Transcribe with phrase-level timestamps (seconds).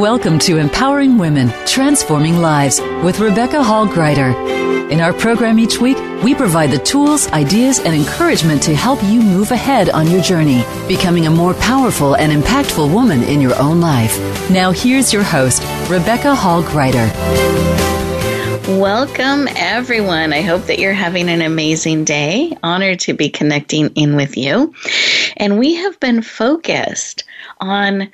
[0.00, 4.34] Welcome to Empowering Women, Transforming Lives with Rebecca Hall Gruyter.
[4.90, 9.20] In our program each week, we provide the tools, ideas, and encouragement to help you
[9.20, 13.82] move ahead on your journey, becoming a more powerful and impactful woman in your own
[13.82, 14.18] life.
[14.50, 15.60] Now, here's your host,
[15.90, 17.06] Rebecca Hall Gruyter.
[18.80, 20.32] Welcome, everyone.
[20.32, 22.56] I hope that you're having an amazing day.
[22.62, 24.74] Honored to be connecting in with you.
[25.36, 27.24] And we have been focused
[27.60, 28.10] on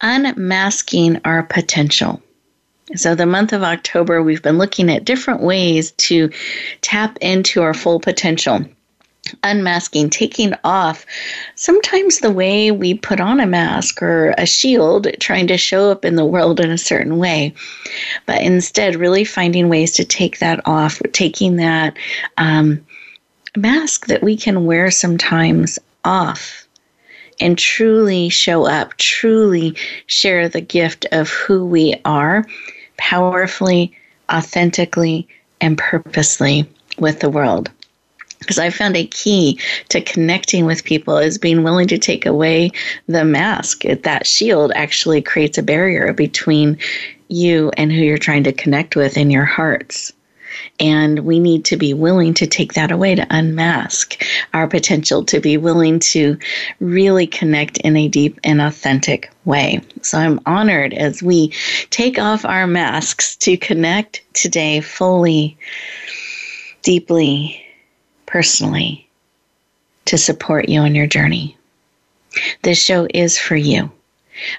[0.00, 2.22] unmasking our potential.
[2.96, 6.30] So, the month of October, we've been looking at different ways to
[6.80, 8.64] tap into our full potential.
[9.44, 11.06] Unmasking, taking off
[11.54, 16.04] sometimes the way we put on a mask or a shield, trying to show up
[16.04, 17.54] in the world in a certain way,
[18.26, 21.96] but instead, really finding ways to take that off, taking that
[22.38, 22.84] um,
[23.56, 26.66] mask that we can wear sometimes off
[27.40, 32.44] and truly show up, truly share the gift of who we are
[32.96, 33.96] powerfully,
[34.30, 35.26] authentically,
[35.60, 36.68] and purposely
[36.98, 37.70] with the world.
[38.38, 42.70] Because I found a key to connecting with people is being willing to take away
[43.06, 43.82] the mask.
[43.82, 46.78] That shield actually creates a barrier between
[47.28, 50.12] you and who you're trying to connect with in your hearts.
[50.78, 54.22] And we need to be willing to take that away to unmask
[54.54, 56.38] our potential, to be willing to
[56.80, 59.80] really connect in a deep and authentic way.
[60.02, 61.52] So I'm honored as we
[61.90, 65.58] take off our masks to connect today fully,
[66.82, 67.64] deeply,
[68.26, 69.08] personally,
[70.06, 71.56] to support you on your journey.
[72.62, 73.90] This show is for you.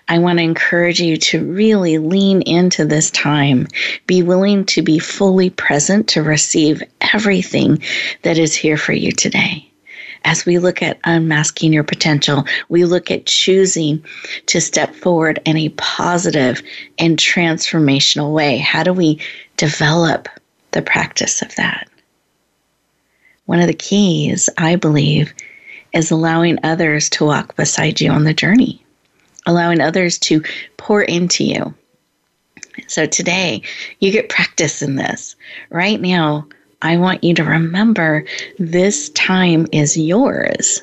[0.08, 3.68] I want to encourage you to really lean into this time.
[4.08, 6.84] Be willing to be fully present to receive
[7.14, 7.82] everything
[8.24, 9.68] that is here for you today.
[10.24, 14.06] As we look at unmasking your potential, we look at choosing
[14.48, 16.62] to step forward in a positive
[17.00, 18.58] and transformational way.
[18.58, 19.20] How do we
[19.58, 20.30] develop
[20.72, 21.90] the practice of that?
[23.46, 25.34] One of the keys, I believe,
[25.92, 28.86] is allowing others to walk beside you on the journey
[29.46, 30.44] allowing others to
[30.78, 31.74] pour into you.
[32.88, 33.62] So today,
[34.00, 35.36] you get practice in this.
[35.70, 36.48] Right now,
[36.82, 38.26] I want you to remember
[38.58, 40.82] this time is yours.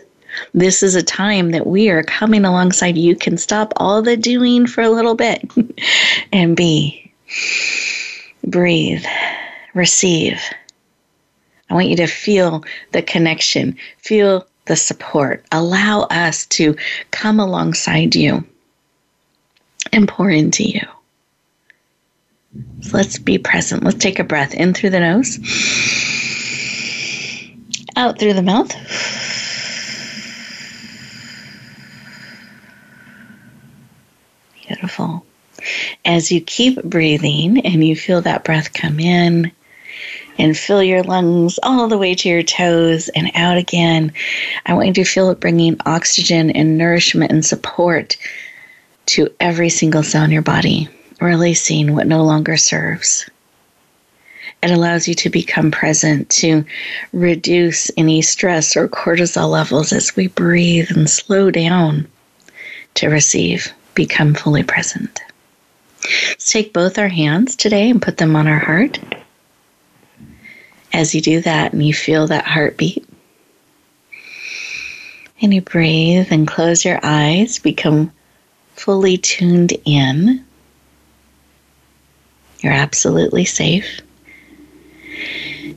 [0.55, 2.97] This is a time that we are coming alongside.
[2.97, 5.51] You can stop all the doing for a little bit
[6.33, 7.13] and be.
[8.45, 9.05] Breathe.
[9.75, 10.41] Receive.
[11.71, 15.45] I want you to feel the connection, feel the support.
[15.51, 16.77] Allow us to
[17.11, 18.47] come alongside you
[19.93, 20.87] and pour into you.
[22.83, 23.83] So let's be present.
[23.83, 25.39] Let's take a breath in through the nose,
[27.97, 28.73] out through the mouth.
[34.67, 35.25] Beautiful.
[36.05, 39.51] As you keep breathing and you feel that breath come in
[40.39, 44.13] and fill your lungs all the way to your toes and out again.
[44.67, 48.17] I want you to feel it bringing oxygen and nourishment and support
[49.07, 50.89] to every single cell in your body,
[51.21, 53.29] releasing what no longer serves.
[54.63, 56.65] It allows you to become present, to
[57.13, 62.09] reduce any stress or cortisol levels as we breathe and slow down
[62.95, 65.21] to receive, become fully present.
[66.29, 68.99] Let's take both our hands today and put them on our heart.
[70.93, 73.07] As you do that and you feel that heartbeat,
[75.41, 78.11] and you breathe and close your eyes, become
[78.75, 80.45] fully tuned in.
[82.61, 84.01] You're absolutely safe.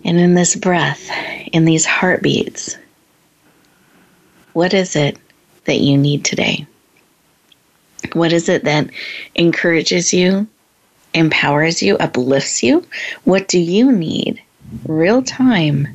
[0.03, 1.09] And in this breath,
[1.51, 2.77] in these heartbeats,
[4.53, 5.17] what is it
[5.65, 6.65] that you need today?
[8.13, 8.89] What is it that
[9.35, 10.47] encourages you,
[11.13, 12.85] empowers you, uplifts you?
[13.25, 14.41] What do you need
[14.85, 15.87] real time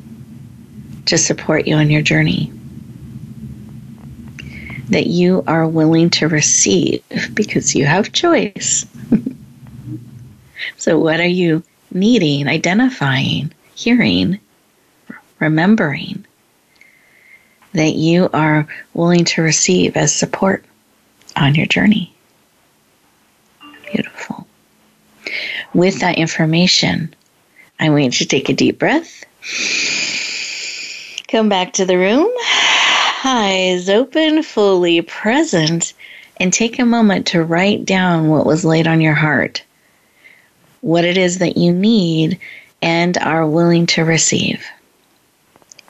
[1.07, 2.53] to support you on your journey.
[4.91, 7.03] That you are willing to receive
[7.35, 8.87] because you have choice.
[10.77, 14.39] so, what are you needing, identifying, hearing,
[15.41, 16.25] remembering
[17.73, 20.65] that you are willing to receive as support
[21.37, 22.15] on your journey?
[23.93, 24.47] Beautiful.
[25.75, 27.15] With that information,
[27.79, 29.25] I want you to take a deep breath.
[31.29, 32.31] Come back to the room,
[33.25, 35.93] eyes open, fully present,
[36.39, 39.63] and take a moment to write down what was laid on your heart,
[40.81, 42.39] what it is that you need
[42.81, 44.65] and are willing to receive.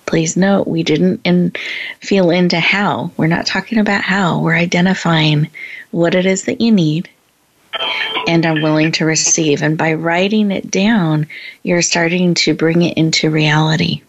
[0.07, 1.53] Please note we didn't in,
[2.01, 3.11] feel into how.
[3.17, 4.41] We're not talking about how.
[4.41, 5.51] We're identifying
[5.91, 7.09] what it is that you need
[8.27, 9.63] and I'm willing to receive.
[9.63, 11.27] And by writing it down,
[11.63, 14.03] you're starting to bring it into reality.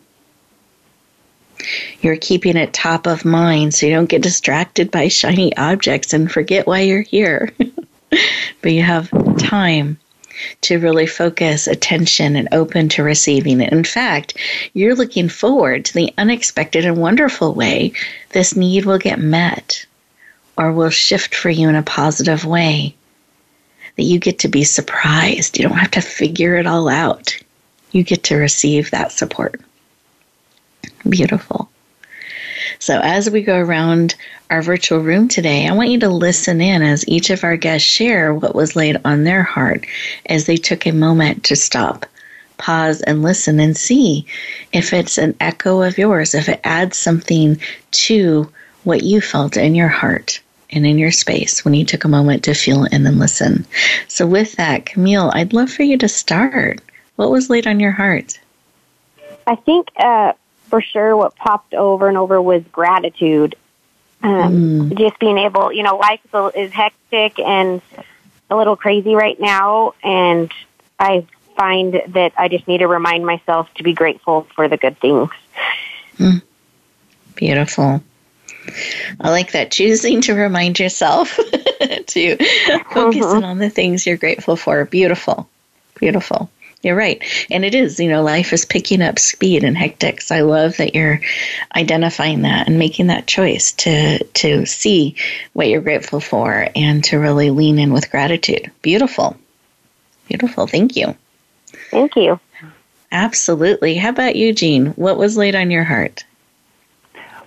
[2.01, 6.31] You're keeping it top of mind so you don't get distracted by shiny objects and
[6.31, 7.51] forget why you're here.
[8.61, 9.97] but you have time
[10.61, 13.73] to really focus attention and open to receiving it.
[13.73, 14.37] In fact,
[14.73, 17.93] you're looking forward to the unexpected and wonderful way
[18.31, 19.85] this need will get met
[20.57, 22.95] or will shift for you in a positive way.
[23.97, 25.57] That you get to be surprised.
[25.57, 27.37] You don't have to figure it all out.
[27.91, 29.59] You get to receive that support.
[31.09, 31.69] Beautiful.
[32.79, 34.15] So, as we go around
[34.49, 37.87] our virtual room today, I want you to listen in as each of our guests
[37.87, 39.85] share what was laid on their heart
[40.27, 42.05] as they took a moment to stop,
[42.57, 44.25] pause, and listen and see
[44.73, 47.59] if it's an echo of yours, if it adds something
[47.91, 48.51] to
[48.83, 50.39] what you felt in your heart
[50.71, 53.65] and in your space when you took a moment to feel and listen.
[54.07, 56.81] So, with that, Kamille, I'd love for you to start.
[57.15, 58.39] What was laid on your heart?
[59.45, 60.33] I think uh,
[60.65, 63.55] for sure what popped over and over was gratitude.
[64.23, 64.97] Um, mm.
[64.97, 66.19] Just being able, you know, life
[66.55, 67.81] is hectic and
[68.49, 70.51] a little crazy right now, and
[70.99, 71.25] I
[71.55, 75.29] find that I just need to remind myself to be grateful for the good things.
[76.17, 76.41] Mm.
[77.35, 78.01] Beautiful.
[79.19, 79.71] I like that.
[79.71, 81.35] Choosing to remind yourself
[82.07, 82.37] to
[82.91, 83.45] focus uh-huh.
[83.45, 84.85] on the things you're grateful for.
[84.85, 85.49] Beautiful.
[85.95, 86.49] Beautiful.
[86.83, 87.23] You're right.
[87.49, 90.21] And it is, you know, life is picking up speed and hectic.
[90.21, 91.19] So I love that you're
[91.75, 95.15] identifying that and making that choice to to see
[95.53, 98.71] what you're grateful for and to really lean in with gratitude.
[98.83, 99.35] Beautiful.
[100.27, 100.67] Beautiful.
[100.67, 101.15] Thank you.
[101.89, 102.39] Thank you.
[103.11, 103.95] Absolutely.
[103.95, 104.87] How about you, Jean?
[104.87, 106.25] What was laid on your heart?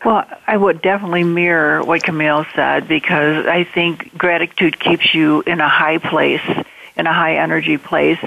[0.05, 5.61] Well, I would definitely mirror what Kamille said because I think gratitude keeps you in
[5.61, 6.43] a high place,
[6.97, 8.19] in a high energy place.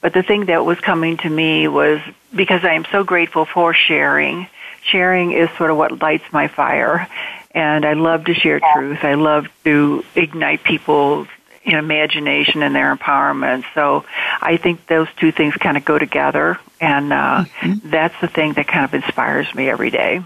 [0.00, 2.00] But the thing that was coming to me was
[2.34, 4.48] because I am so grateful for sharing.
[4.82, 7.08] Sharing is sort of what lights my fire.
[7.52, 9.04] And I love to share truth.
[9.04, 11.28] I love to ignite people's
[11.64, 13.64] imagination and their empowerment.
[13.74, 14.04] So
[14.40, 16.58] I think those two things kind of go together.
[16.80, 17.90] And uh, mm-hmm.
[17.90, 20.22] that's the thing that kind of inspires me every day.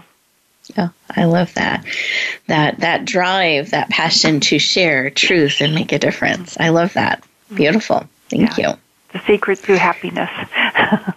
[0.77, 1.85] Oh, I love that.
[2.47, 6.57] That that drive, that passion to share truth and make a difference.
[6.59, 7.23] I love that.
[7.53, 8.07] Beautiful.
[8.29, 8.71] Thank yeah.
[8.71, 8.77] you.
[9.13, 10.29] The secret to happiness.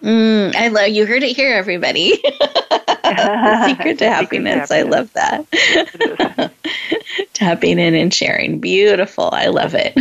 [0.02, 2.22] mm, I love you heard it here everybody.
[3.16, 4.70] the secret to happiness.
[4.70, 5.46] I love that.
[7.32, 8.58] Tapping in and sharing.
[8.58, 9.30] Beautiful.
[9.32, 9.96] I love it.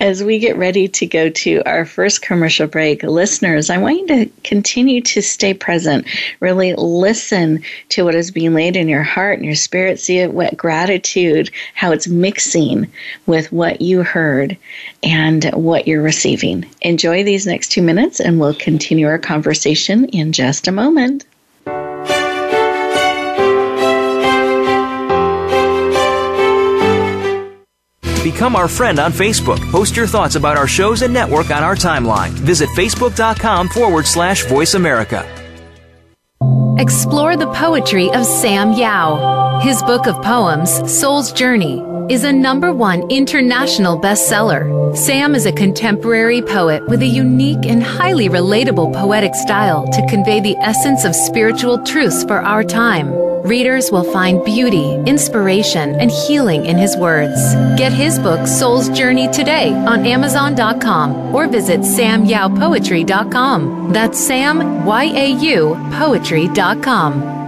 [0.00, 4.06] As we get ready to go to our first commercial break, listeners, I want you
[4.08, 6.06] to continue to stay present.
[6.40, 10.00] Really listen to what is being laid in your heart and your spirit.
[10.00, 12.90] See it, what gratitude, how it's mixing
[13.26, 14.56] with what you heard
[15.02, 16.66] and what you're receiving.
[16.82, 21.24] Enjoy these next two minutes, and we'll continue our conversation in just a moment.
[28.22, 29.60] Become our friend on Facebook.
[29.70, 32.30] Post your thoughts about our shows and network on our timeline.
[32.30, 35.24] Visit facebook.com forward slash voice America.
[36.78, 39.60] Explore the poetry of Sam Yau.
[39.60, 44.96] His book of poems, Soul's Journey, is a number one international bestseller.
[44.96, 50.40] Sam is a contemporary poet with a unique and highly relatable poetic style to convey
[50.40, 53.27] the essence of spiritual truths for our time.
[53.48, 57.54] Readers will find beauty, inspiration, and healing in his words.
[57.78, 63.92] Get his book, Soul's Journey, today on Amazon.com or visit samyaupoetry.com.
[63.94, 67.47] That's Sam, Y A U, poetry.com.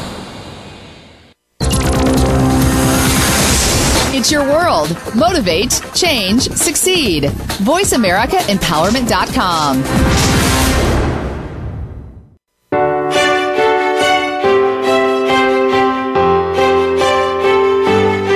[4.31, 4.95] Your world.
[5.13, 7.25] Motivate, change, succeed.
[7.65, 9.83] VoiceAmericaEmpowerment.com.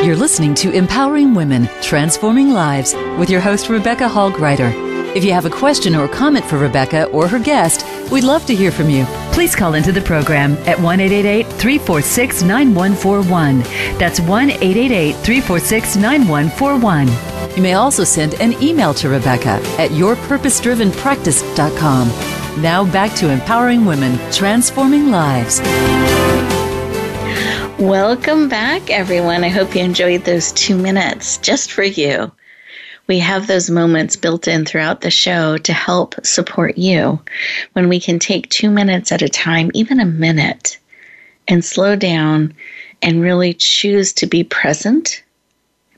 [0.05, 4.84] You're listening to Empowering Women, Transforming Lives with your host, Rebecca Hall Gruyter.
[5.15, 8.53] If you have a question or comment for Rebecca or her guest, we'd love to
[8.53, 9.05] hear from you.
[9.31, 13.59] Please call into the program at 1 346 9141.
[13.97, 17.07] That's 1 346 9141.
[17.55, 22.61] You may also send an email to Rebecca at yourpurposedrivenpractice.com.
[22.61, 25.61] Now back to empowering women, transforming lives.
[27.79, 29.45] Welcome back, everyone.
[29.45, 32.33] I hope you enjoyed those two minutes just for you.
[33.07, 37.21] We have those moments built in throughout the show to help support you
[37.73, 40.79] when we can take two minutes at a time, even a minute,
[41.47, 42.53] and slow down
[43.01, 45.21] and really choose to be present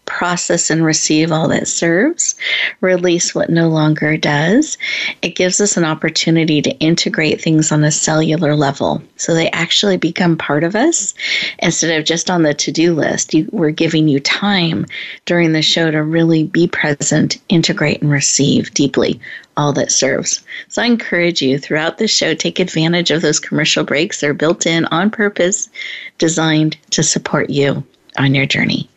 [0.08, 2.34] process and receive all that serves,
[2.82, 4.78] release what no longer does.
[5.22, 9.98] It gives us an opportunity to integrate things on a cellular level so they actually
[9.98, 11.14] become part of us
[11.60, 13.34] instead of just on the to do list.
[13.34, 14.86] You, we're giving you time
[15.26, 19.20] during the show to really be present, integrate, and receive deeply
[19.58, 20.42] all that serves.
[20.70, 24.22] So I encourage you throughout the show, take advantage of those commercial breaks.
[24.22, 25.70] They're built in on purpose,
[26.18, 27.84] designed to support you
[28.18, 28.90] on your journey.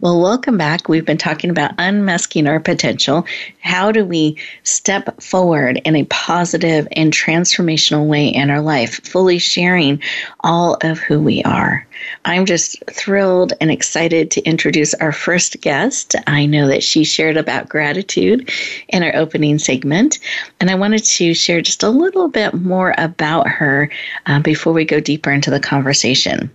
[0.00, 0.88] Well, welcome back.
[0.88, 3.26] We've been talking about unmasking our potential.
[3.60, 9.38] How do we step forward in a positive and transformational way in our life, fully
[9.38, 10.02] sharing
[10.40, 11.86] all of who we are?
[12.24, 16.14] I'm just thrilled and excited to introduce our first guest.
[16.26, 18.50] I know that she shared about gratitude
[18.88, 20.18] in our opening segment,
[20.60, 23.90] and I wanted to share just a little bit more about her
[24.26, 26.50] uh, before we go deeper into the conversation.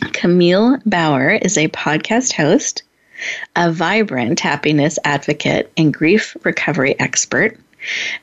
[0.00, 2.84] Kamille Bauer is a podcast host,
[3.56, 7.58] a vibrant happiness advocate, and grief recovery expert.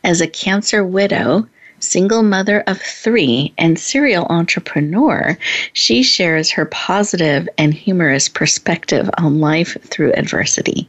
[0.01, 1.47] As a cancer widow,
[1.79, 5.37] single mother of three, and serial entrepreneur,
[5.73, 10.87] she shares her positive and humorous perspective on life through adversity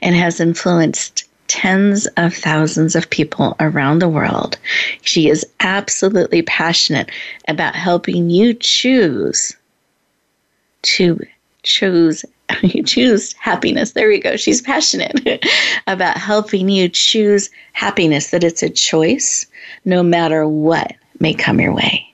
[0.00, 4.56] and has influenced tens of thousands of people around the world.
[5.02, 7.10] She is absolutely passionate
[7.48, 9.56] about helping you choose
[10.82, 11.20] to
[11.62, 12.24] choose
[12.62, 13.92] you choose happiness.
[13.92, 14.36] There you go.
[14.36, 15.44] She's passionate
[15.86, 19.46] about helping you choose happiness, that it's a choice
[19.84, 22.12] no matter what may come your way.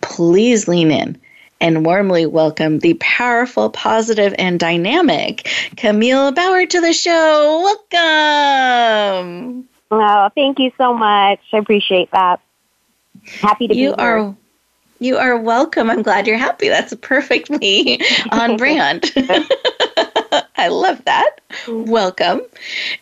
[0.00, 1.20] Please lean in
[1.60, 5.44] and warmly welcome the powerful, positive, and dynamic
[5.76, 7.76] Kamille Bauer to the show.
[7.92, 9.68] Welcome.
[9.90, 11.40] Oh, thank you so much.
[11.52, 12.40] I appreciate that.
[13.40, 14.08] Happy to you be here.
[14.08, 14.36] are
[14.98, 15.90] you are welcome.
[15.90, 16.68] I'm glad you're happy.
[16.68, 18.00] That's perfectly
[18.32, 19.10] on brand.
[20.58, 21.40] I love that.
[21.68, 22.42] Welcome.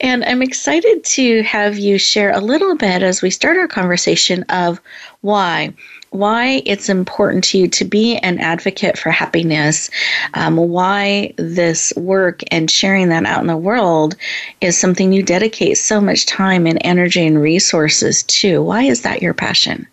[0.00, 4.42] And I'm excited to have you share a little bit as we start our conversation
[4.48, 4.80] of
[5.20, 5.72] why.
[6.10, 9.90] Why it's important to you to be an advocate for happiness,
[10.34, 14.14] um, why this work and sharing that out in the world
[14.60, 18.62] is something you dedicate so much time and energy and resources to.
[18.62, 19.88] Why is that your passion?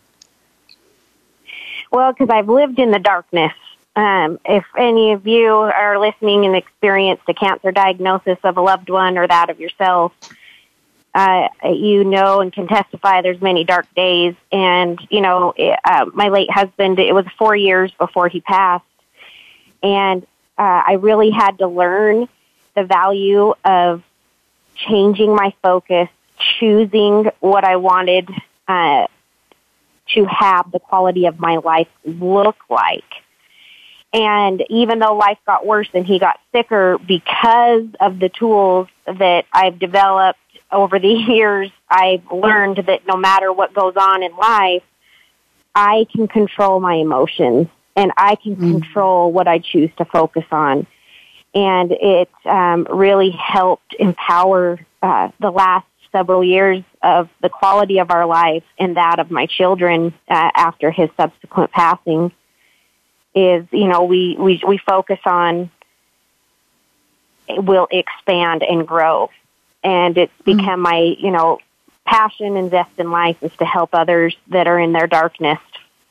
[1.92, 3.54] Well, because I've lived in the darkness.
[3.96, 8.90] Um, if any of you are listening and experienced a cancer diagnosis of a loved
[8.90, 10.14] one or that of yourself,
[11.14, 14.34] uh, you know and can testify there's many dark days.
[14.50, 18.86] And, you know, it, uh, my late husband, it was four years before he passed.
[19.84, 20.24] And
[20.58, 22.30] uh, I really had to learn
[22.76, 24.04] the value of
[24.76, 26.08] changing my focus,
[26.60, 28.30] choosing what I wanted
[28.70, 29.08] uh,
[30.14, 33.04] to have the quality of my life look like.
[34.14, 39.46] And even though life got worse and he got sicker because of the tools that
[39.54, 40.40] I've developed
[40.72, 44.84] over the years, I've learned that no matter what goes on in life,
[45.74, 48.72] I can control my emotions and I can mm-hmm.
[48.80, 50.88] control what I choose to focus on.
[51.54, 58.12] And it um, really helped empower uh, the last several years of the quality of
[58.12, 62.32] our life and that of my children uh, after his subsequent passing
[63.34, 65.70] is you know we we we focus on
[67.50, 69.30] will expand and grow
[69.84, 70.58] and it's mm-hmm.
[70.58, 70.82] become mm-hmm.
[70.82, 71.60] my you know
[72.06, 75.60] passion and zest in life is to help others that are in their darkness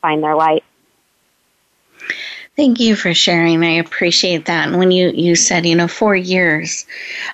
[0.01, 0.65] find their light
[2.57, 3.63] Thank you for sharing.
[3.65, 4.69] I appreciate that.
[4.69, 6.85] And when you, you said, you know, four years,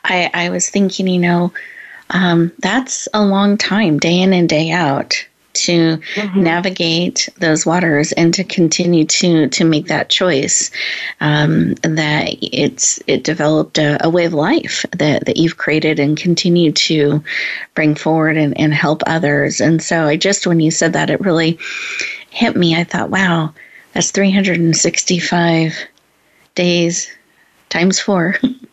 [0.05, 1.53] I, I was thinking, you know,
[2.11, 6.43] um, that's a long time, day in and day out, to mm-hmm.
[6.43, 10.71] navigate those waters and to continue to to make that choice
[11.21, 16.19] um, that it's it developed a, a, way of life that, that you've created and
[16.19, 17.23] continue to
[17.75, 19.61] bring forward and, and help others.
[19.61, 21.59] And so i just when you said that it really
[22.31, 22.77] hit me.
[22.77, 23.53] I thought wow
[23.93, 25.75] that's 365
[26.55, 27.11] days
[27.71, 28.37] times four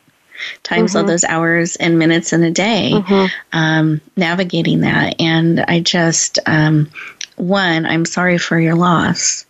[0.64, 1.00] times mm-hmm.
[1.00, 3.26] all those hours and minutes in a day mm-hmm.
[3.52, 5.16] um, navigating that.
[5.20, 6.90] And I just, um,
[7.36, 9.46] one, I'm sorry for your loss.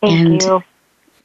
[0.00, 0.64] Thank and you.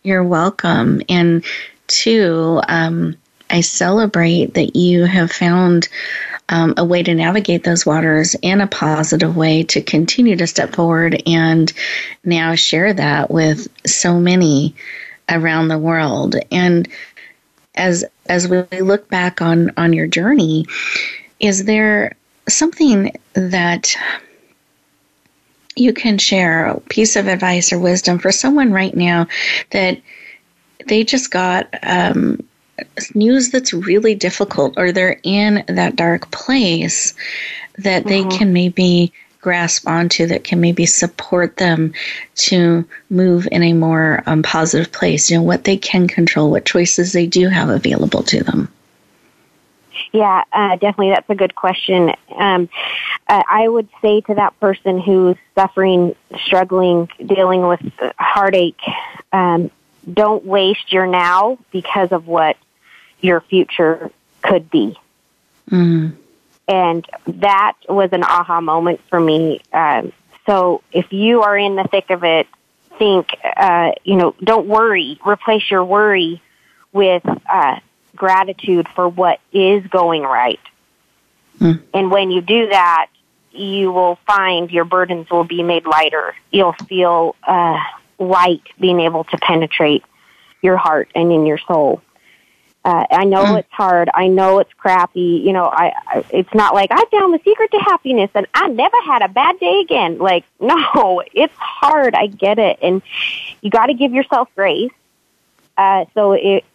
[0.04, 1.02] You're welcome.
[1.10, 1.44] And
[1.88, 3.16] two, um,
[3.50, 5.90] I celebrate that you have found
[6.50, 10.76] um, a way to navigate those waters in a positive way to continue to step
[10.76, 11.72] forward and
[12.24, 14.76] now share that with so many
[15.30, 16.36] around the world.
[16.52, 16.88] And
[17.76, 20.66] as as we look back on on your journey,
[21.40, 22.16] is there
[22.48, 23.96] something that
[25.76, 29.28] you can share a piece of advice or wisdom for someone right now
[29.72, 30.02] that
[30.88, 32.42] they just got um,
[33.14, 37.14] news that's really difficult or they're in that dark place
[37.78, 38.38] that they mm-hmm.
[38.38, 39.12] can maybe
[39.42, 41.94] grasp onto that can maybe support them
[42.36, 45.30] to move in a more um, positive place?
[45.30, 48.72] You know, what they can control, what choices they do have available to them.
[50.12, 51.12] Yeah, uh, definitely.
[51.12, 52.12] That's a good question.
[52.36, 52.70] Um,
[53.28, 57.82] uh, I would say to that person who's suffering, struggling, dealing with
[58.18, 58.82] heartache,
[59.32, 59.72] um,
[60.12, 62.58] don't waste your now because of what
[63.22, 64.98] your future could be.
[65.70, 66.14] Mm.
[66.68, 69.62] And that was an aha moment for me.
[69.74, 70.14] Um,
[70.46, 72.48] so if you are in the thick of it,
[72.98, 75.20] think, uh, you know, don't worry.
[75.26, 76.42] Replace your worry
[76.94, 77.80] with uh,
[78.16, 80.60] gratitude for what is going right.
[81.60, 81.82] Mm.
[81.94, 83.08] And when you do that,
[83.52, 86.36] you will find your burdens will be made lighter.
[86.52, 87.80] You'll feel uh,
[88.18, 90.04] light being able to penetrate
[90.62, 92.02] your heart and in your soul.
[92.84, 93.60] Uh, I know mm.
[93.60, 94.10] it's hard.
[94.14, 95.42] I know it's crappy.
[95.46, 98.70] You know, I, I it's not like I found the secret to happiness and I
[98.70, 100.18] never had a bad day again.
[100.18, 102.16] Like, no, it's hard.
[102.16, 103.02] I get it, and
[103.62, 104.92] you got to give yourself grace.
[105.78, 106.66] Uh, so it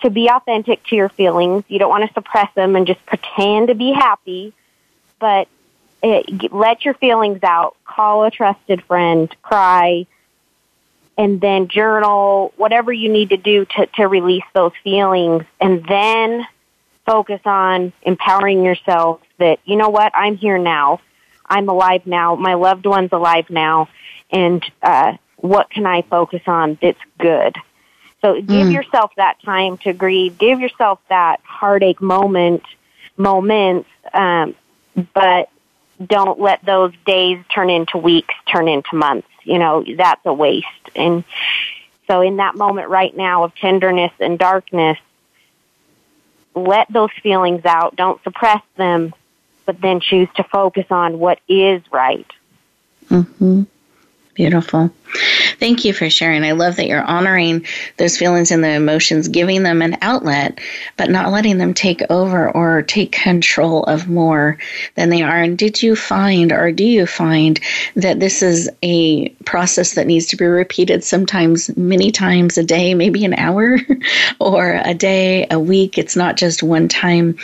[0.00, 1.64] to be authentic to your feelings.
[1.68, 4.52] You don't want to suppress them and just pretend to be happy,
[5.18, 5.48] but
[6.02, 7.76] it, let your feelings out.
[7.84, 9.34] Call a trusted friend.
[9.42, 10.06] Cry
[11.18, 16.46] and then journal, whatever you need to do to, to release those feelings, and then
[17.06, 21.00] focus on empowering yourself that, you know what, I'm here now.
[21.46, 22.34] I'm alive now.
[22.34, 23.88] My loved one's alive now.
[24.30, 27.56] And uh, what can I focus on that's good?
[28.20, 28.72] So give mm.
[28.72, 30.36] yourself that time to grieve.
[30.38, 32.64] Give yourself that heartache moment,
[33.16, 34.56] moments, um,
[35.14, 35.48] but
[36.04, 40.66] don't let those days turn into weeks, turn into months you know, that's a waste.
[40.94, 41.24] And
[42.06, 44.98] so in that moment right now of tenderness and darkness,
[46.54, 47.96] let those feelings out.
[47.96, 49.14] Don't suppress them,
[49.64, 52.30] but then choose to focus on what is right.
[53.08, 53.62] Mm-hmm.
[54.34, 54.92] Beautiful.
[55.58, 56.44] Thank you for sharing.
[56.44, 57.66] I love that you're honoring
[57.96, 60.60] those feelings and the emotions, giving them an outlet,
[60.96, 64.58] but not letting them take over or take control of more
[64.96, 65.40] than they are.
[65.40, 67.58] And did you find, or do you find,
[67.94, 72.92] that this is a process that needs to be repeated sometimes many times a day,
[72.94, 73.78] maybe an hour
[74.40, 75.96] or a day, a week?
[75.96, 77.38] It's not just one time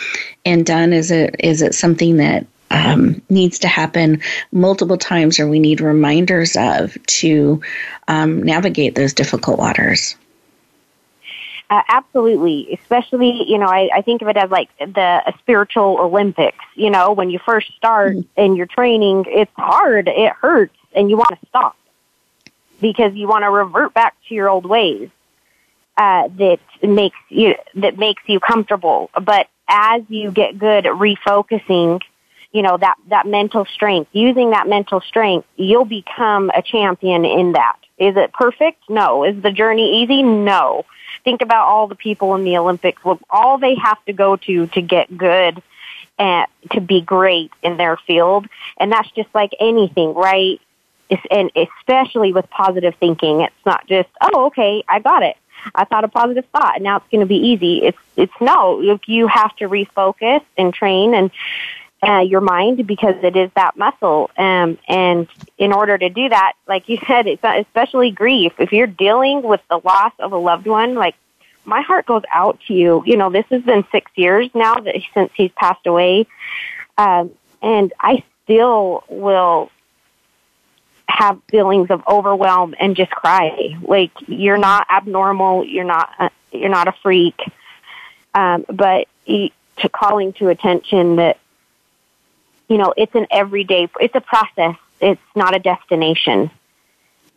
[0.45, 0.93] and done.
[0.93, 5.79] Is it is it something that um, needs to happen multiple times or we need
[5.79, 7.61] reminders of to
[8.07, 10.15] um, navigate those difficult waters.
[11.69, 16.63] Uh, absolutely, especially you know I, I think of it as like the spiritual Olympics.
[16.75, 18.27] You know, when you first start mm-hmm.
[18.37, 21.77] and you're training, it's hard, it hurts, and you want to stop
[22.81, 25.09] because you want to revert back to your old ways
[25.97, 29.09] uh, that makes you that makes you comfortable.
[29.19, 32.01] But as you get good at refocusing
[32.53, 34.09] you know, that, that mental strength.
[34.13, 37.77] Using that mental strength, you'll become a champion in that.
[37.97, 38.89] Is it perfect?
[38.89, 39.23] No.
[39.23, 40.23] Is the journey easy?
[40.23, 40.85] No.
[41.23, 43.03] Think about all the people in the Olympics.
[43.03, 45.61] look, All they have to go to to get good
[46.19, 48.47] and to be great in their field.
[48.77, 50.61] And that's just like anything, right?
[51.09, 55.37] It's, and especially with positive thinking, it's not just, oh, okay, I got it.
[55.73, 57.83] I thought a positive thought and now it's going to be easy.
[57.83, 61.31] It's, it's no, you have to refocus and train and
[62.03, 64.29] uh, your mind because it is that muscle.
[64.37, 68.53] Um, and in order to do that, like you said, it's especially grief.
[68.59, 71.15] If you're dealing with the loss of a loved one, like
[71.65, 73.03] my heart goes out to you.
[73.05, 76.27] You know, this has been six years now that since he's passed away,
[76.97, 79.71] um, and I still will
[81.07, 83.77] have feelings of overwhelm and just cry.
[83.81, 85.65] Like you're not abnormal.
[85.65, 86.09] You're not.
[86.19, 87.39] Uh, you're not a freak.
[88.35, 91.37] Um, but to calling to attention that
[92.67, 93.89] you know it's an everyday.
[93.99, 94.75] It's a process.
[94.99, 96.49] It's not a destination.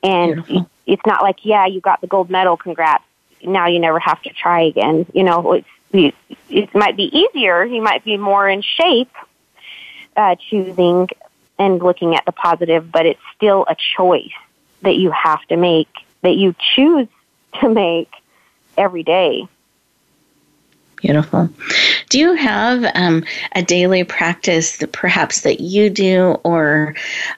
[0.03, 0.71] And Beautiful.
[0.87, 2.57] it's not like, yeah, you got the gold medal.
[2.57, 3.03] Congrats.
[3.43, 5.07] Now you never have to try again.
[5.13, 5.67] You know, it's
[6.49, 7.65] it might be easier.
[7.65, 9.11] You might be more in shape
[10.17, 11.09] uh, choosing
[11.59, 14.33] and looking at the positive, but it's still a choice
[14.83, 15.89] that you have to make,
[16.23, 17.09] that you choose
[17.61, 18.11] to make
[18.77, 19.47] every day.
[20.97, 21.51] Beautiful.
[22.09, 26.95] Do you have um, a daily practice that perhaps that you do or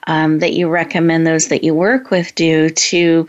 [0.07, 3.27] um, that you recommend those that you work with do to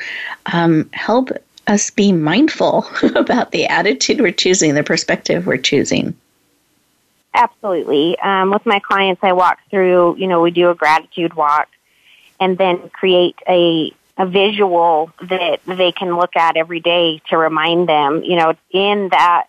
[0.52, 1.30] um, help
[1.66, 6.16] us be mindful about the attitude we're choosing, the perspective we're choosing?
[7.34, 8.18] Absolutely.
[8.18, 11.68] Um, with my clients, I walk through, you know, we do a gratitude walk
[12.38, 17.88] and then create a a visual that they can look at every day to remind
[17.88, 19.46] them, you know, in that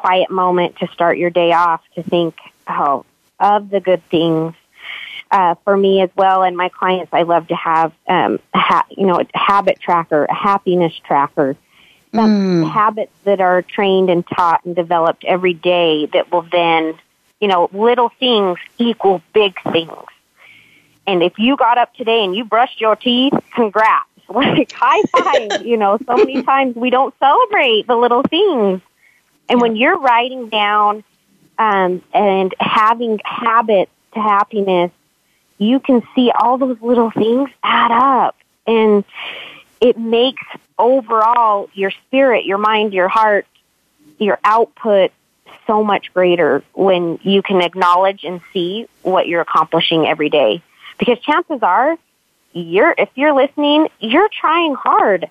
[0.00, 2.34] quiet moment to start your day off to think
[2.66, 3.04] oh,
[3.38, 4.54] of the good things.
[5.30, 9.06] Uh, for me as well and my clients, I love to have, um, ha- you
[9.06, 11.56] know, a habit tracker, a happiness tracker,
[12.12, 12.68] some mm.
[12.68, 16.98] habits that are trained and taught and developed every day that will then,
[17.40, 19.92] you know, little things equal big things.
[21.06, 24.06] And if you got up today and you brushed your teeth, congrats.
[24.30, 25.66] Like high five.
[25.66, 28.80] you know, so many times we don't celebrate the little things.
[29.50, 31.02] And when you're writing down
[31.58, 34.92] um, and having habits to happiness,
[35.58, 38.36] you can see all those little things add up.
[38.66, 39.04] And
[39.80, 40.42] it makes
[40.78, 43.44] overall your spirit, your mind, your heart,
[44.18, 45.10] your output
[45.66, 50.62] so much greater when you can acknowledge and see what you're accomplishing every day.
[50.96, 51.96] Because chances are,
[52.52, 55.28] you're, if you're listening, you're trying hard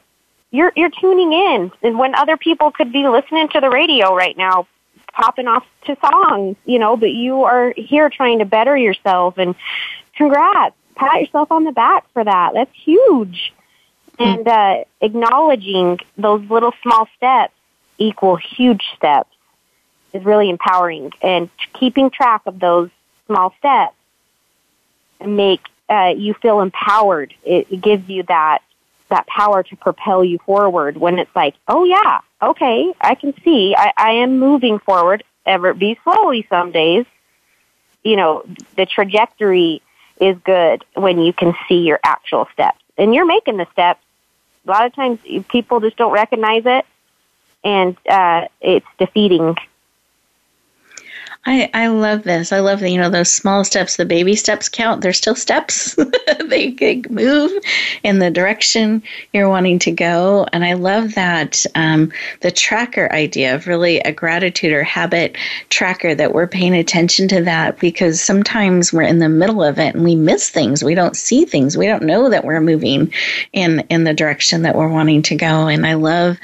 [0.51, 4.37] you're you're tuning in and when other people could be listening to the radio right
[4.37, 4.67] now
[5.13, 9.55] popping off to songs you know but you are here trying to better yourself and
[10.15, 10.75] congrats.
[10.95, 12.51] Pat yourself on the back for that.
[12.53, 13.53] That's huge.
[14.17, 14.39] Mm-hmm.
[14.39, 17.53] and uh acknowledging those little small steps
[17.97, 19.29] equal huge steps
[20.11, 22.89] is really empowering and keeping track of those
[23.27, 23.95] small steps
[25.25, 27.33] make uh, you feel empowered.
[27.43, 28.61] It, it gives you that
[29.09, 33.75] that power to propel you forward when it's like, oh yeah, okay, I can see
[33.77, 37.05] I, I am moving forward, ever be slowly some days.
[38.03, 38.43] You know,
[38.77, 39.81] the trajectory
[40.19, 42.79] is good when you can see your actual steps.
[42.97, 44.03] And you're making the steps.
[44.65, 45.19] A lot of times
[45.49, 46.85] people just don't recognize it
[47.63, 49.55] and uh, it's defeating
[51.45, 52.51] I, I love this.
[52.51, 55.01] I love that, you know, those small steps, the baby steps count.
[55.01, 55.97] They're still steps.
[56.45, 57.51] they can move
[58.03, 60.45] in the direction you're wanting to go.
[60.51, 65.37] And I love that um, the tracker idea of really a gratitude or habit
[65.69, 69.95] tracker that we're paying attention to that because sometimes we're in the middle of it
[69.95, 70.83] and we miss things.
[70.83, 71.77] We don't see things.
[71.77, 73.13] We don't know that we're moving
[73.53, 75.67] in, in the direction that we're wanting to go.
[75.67, 76.37] And I love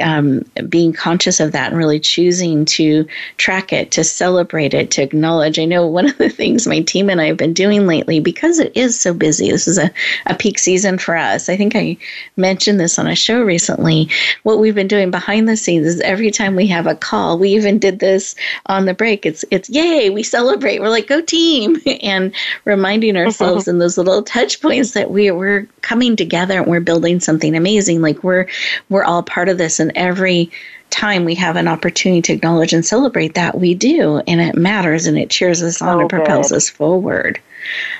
[0.00, 4.90] um, being conscious of that and really choosing to track it, to celebrate celebrate it,
[4.90, 5.58] to acknowledge.
[5.58, 8.58] I know one of the things my team and I have been doing lately, because
[8.58, 9.90] it is so busy, this is a,
[10.24, 11.50] a peak season for us.
[11.50, 11.98] I think I
[12.38, 14.08] mentioned this on a show recently.
[14.42, 17.50] What we've been doing behind the scenes is every time we have a call, we
[17.50, 18.34] even did this
[18.66, 19.26] on the break.
[19.26, 20.80] It's it's yay, we celebrate.
[20.80, 22.32] We're like, go team, and
[22.64, 27.20] reminding ourselves in those little touch points that we we're coming together and we're building
[27.20, 28.00] something amazing.
[28.00, 28.46] Like we're
[28.88, 30.50] we're all part of this, and every
[30.92, 35.06] time we have an opportunity to acknowledge and celebrate that, we do, and it matters
[35.06, 36.56] and it cheers us on and propels good.
[36.56, 37.40] us forward.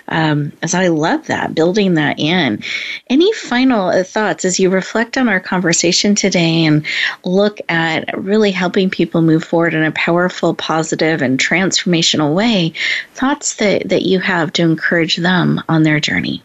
[0.08, 2.62] Um, so I love that, building that in.
[3.08, 6.84] Any final uh, thoughts as you reflect on our conversation today and
[7.24, 12.72] look at really helping people move forward in a powerful, positive, and transformational way?
[13.14, 16.42] Thoughts that, that you have to encourage them on their journey?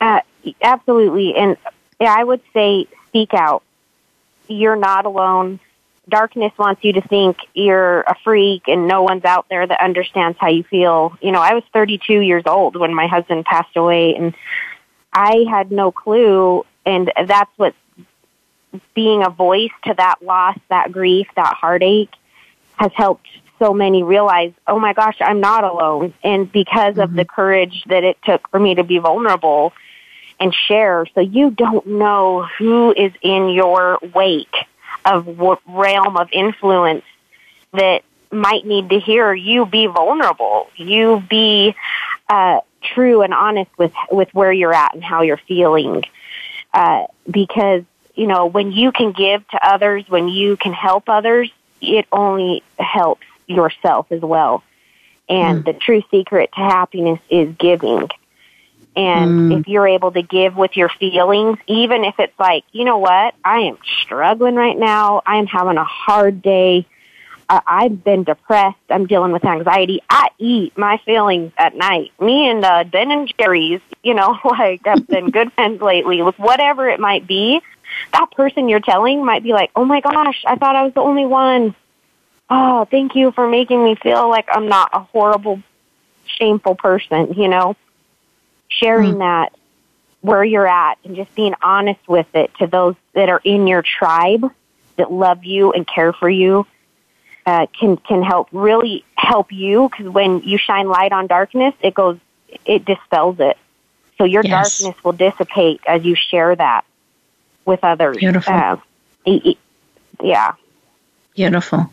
[0.00, 0.20] Uh,
[0.62, 1.34] absolutely.
[1.34, 1.56] And
[2.00, 3.62] I would say speak out
[4.48, 5.60] you're not alone.
[6.08, 10.38] Darkness wants you to think you're a freak and no one's out there that understands
[10.40, 11.16] how you feel.
[11.20, 14.34] You know, I was 32 years old when my husband passed away and
[15.12, 17.74] I had no clue and that's what
[18.94, 22.12] being a voice to that loss, that grief, that heartache
[22.76, 23.26] has helped
[23.58, 26.14] so many realize, oh my gosh, I'm not alone.
[26.22, 27.00] And because mm-hmm.
[27.00, 29.72] of the courage that it took for me to be vulnerable,
[30.40, 34.54] and share so you don't know who is in your wake
[35.04, 37.04] of what realm of influence
[37.72, 41.74] that might need to hear you be vulnerable, you be
[42.28, 46.04] uh, true and honest with with where you're at and how you're feeling.
[46.72, 51.50] Uh, because you know when you can give to others, when you can help others,
[51.80, 54.62] it only helps yourself as well.
[55.28, 55.64] And mm.
[55.64, 58.08] the true secret to happiness is giving.
[58.98, 59.60] And mm.
[59.60, 63.32] if you're able to give with your feelings, even if it's like, you know what,
[63.44, 65.22] I am struggling right now.
[65.24, 66.84] I am having a hard day.
[67.48, 68.76] Uh, I've been depressed.
[68.90, 70.02] I'm dealing with anxiety.
[70.10, 72.10] I eat my feelings at night.
[72.20, 76.36] Me and uh, Ben and Jerry's, you know, like I've been good friends lately with
[76.36, 77.60] whatever it might be.
[78.12, 81.02] That person you're telling might be like, oh my gosh, I thought I was the
[81.02, 81.76] only one.
[82.50, 85.62] Oh, thank you for making me feel like I'm not a horrible,
[86.26, 87.76] shameful person, you know?
[88.68, 89.18] Sharing mm.
[89.18, 89.52] that
[90.20, 93.82] where you're at and just being honest with it to those that are in your
[93.82, 94.50] tribe
[94.96, 96.66] that love you and care for you
[97.48, 101.94] uh, can can help really help you because when you shine light on darkness, it
[101.94, 102.18] goes
[102.66, 103.56] it dispels it.
[104.18, 104.80] So your yes.
[104.80, 106.84] darkness will dissipate as you share that
[107.64, 108.18] with others.
[108.18, 108.52] Beautiful.
[108.52, 108.76] Uh,
[110.22, 110.54] yeah.
[111.38, 111.88] Beautiful.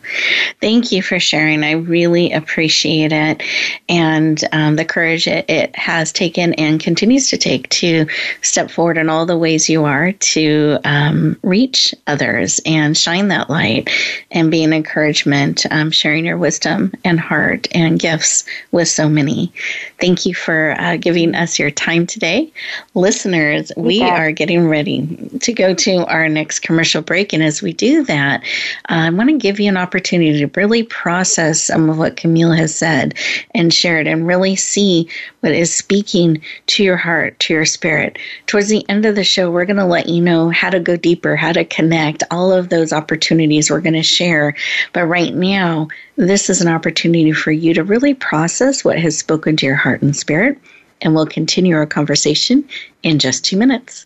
[0.60, 1.62] Thank you for sharing.
[1.62, 3.44] I really appreciate it
[3.88, 8.06] and um, the courage it, it, has taken and continues to take to
[8.42, 13.48] step forward in all the ways you are to um, reach others and shine that
[13.48, 13.88] light
[14.32, 19.52] and be an encouragement, um, sharing your wisdom and heart and gifts with so many.
[20.00, 22.52] Thank you for uh, giving us your time today.
[22.94, 25.06] Listeners, we are getting ready
[25.40, 27.32] to go to our next commercial break.
[27.32, 28.42] And as we do that,
[28.88, 32.56] uh, I want to give you an opportunity to really process some of what Kamille
[32.56, 33.14] has said
[33.54, 35.08] and shared and really see
[35.40, 38.18] what is speaking to your heart, to your spirit.
[38.46, 40.96] Towards the end of the show, we're going to let you know how to go
[40.96, 44.54] deeper, how to connect, all of those opportunities we're going to share.
[44.92, 49.56] But right now, this is an opportunity for you to really process what has spoken
[49.56, 50.58] to your heart and spirit.
[51.02, 52.66] And we'll continue our conversation
[53.02, 54.05] in just two minutes.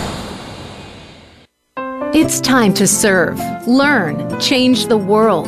[2.13, 5.47] It's time to serve, learn, change the world.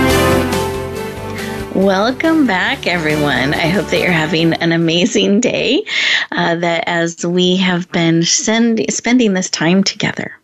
[1.75, 3.53] Welcome back, everyone.
[3.53, 5.85] I hope that you're having an amazing day.
[6.29, 10.37] Uh, that as we have been send, spending this time together,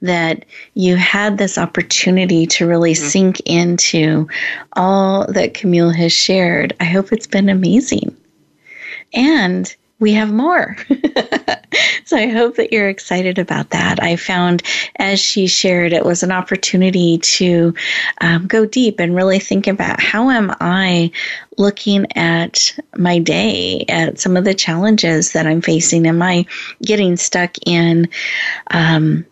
[0.00, 3.08] that you had this opportunity to really mm-hmm.
[3.08, 4.26] sink into
[4.72, 6.74] all that Kamille has shared.
[6.80, 8.16] I hope it's been amazing.
[9.12, 10.76] And we have more.
[12.04, 14.02] so I hope that you're excited about that.
[14.02, 14.62] I found,
[14.96, 17.74] as she shared, it was an opportunity to
[18.20, 21.12] um, go deep and really think about how am I
[21.56, 26.06] looking at my day, at some of the challenges that I'm facing.
[26.06, 26.44] Am I
[26.82, 28.08] getting stuck in
[28.70, 29.24] um,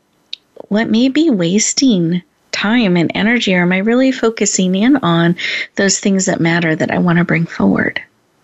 [0.68, 2.22] what may be wasting?
[2.52, 5.34] time and energy or am I really focusing in on
[5.74, 8.00] those things that matter that I want to bring forward?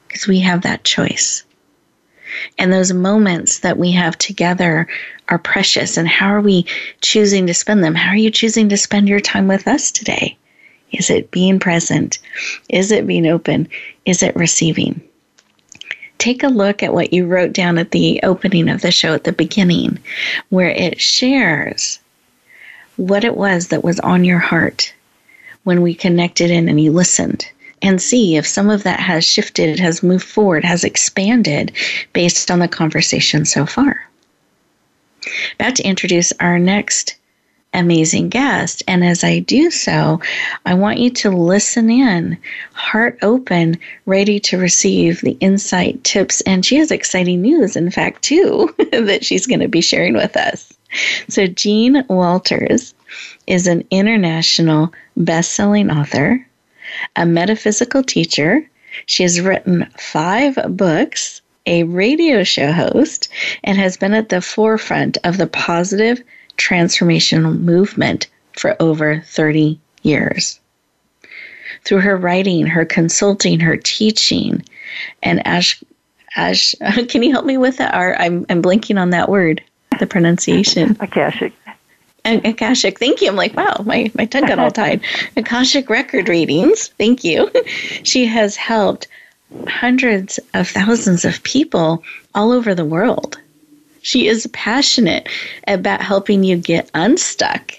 [0.09, 1.45] Because we have that choice.
[2.59, 4.87] And those moments that we have together
[5.29, 5.97] are precious.
[5.97, 6.67] And how are we
[7.01, 7.95] choosing to spend them?
[7.95, 10.37] How are you choosing to spend your time with us today?
[10.93, 12.19] Is it being present?
[12.69, 13.69] Is it being open?
[14.05, 15.01] Is it receiving?
[16.19, 19.25] Take a look at what you wrote down at the opening of the show at
[19.25, 19.99] the beginning,
[20.51, 21.99] where it shares
[22.97, 24.93] what it was that was on your heart
[25.65, 27.51] when we connected in and you listened
[27.83, 31.73] and see if some of that has shifted, has moved forward, has expanded
[32.13, 34.09] based on the conversation so far.
[35.55, 37.17] About to introduce our next
[37.73, 38.83] amazing guest.
[38.89, 40.21] And as I do so,
[40.67, 42.39] I want you to listen in,
[42.73, 48.23] heart open, ready to receive the insight, tips, and she has exciting news, in fact,
[48.23, 50.73] too, that she's going to be sharing with us.
[51.29, 52.95] So, Jean Walters
[53.47, 56.45] is an international best selling author,
[57.17, 58.69] a metaphysical teacher.
[59.07, 63.29] She has written five books, a radio show host,
[63.65, 66.23] and has been at the forefront of the positive
[66.57, 70.61] transformational movement for over 30 years.
[71.85, 74.63] Through her writing, her consulting, her teaching,
[75.23, 75.83] and Ash,
[76.37, 76.75] Ash,
[77.09, 77.95] can you help me with that?
[77.95, 79.63] I'm, I'm blinking on that word,
[79.99, 80.97] the pronunciation.
[81.01, 81.53] Akashic.
[82.25, 82.99] Akashic.
[82.99, 83.29] Thank you.
[83.29, 85.01] I'm like, wow, my, my tongue got all tied.
[85.37, 86.89] Akashic record readings.
[86.99, 87.51] Thank you.
[88.03, 89.09] She has helped
[89.67, 92.03] hundreds of thousands of people
[92.35, 93.39] all over the world.
[94.03, 95.29] She is passionate
[95.67, 97.73] about helping you get unstuck,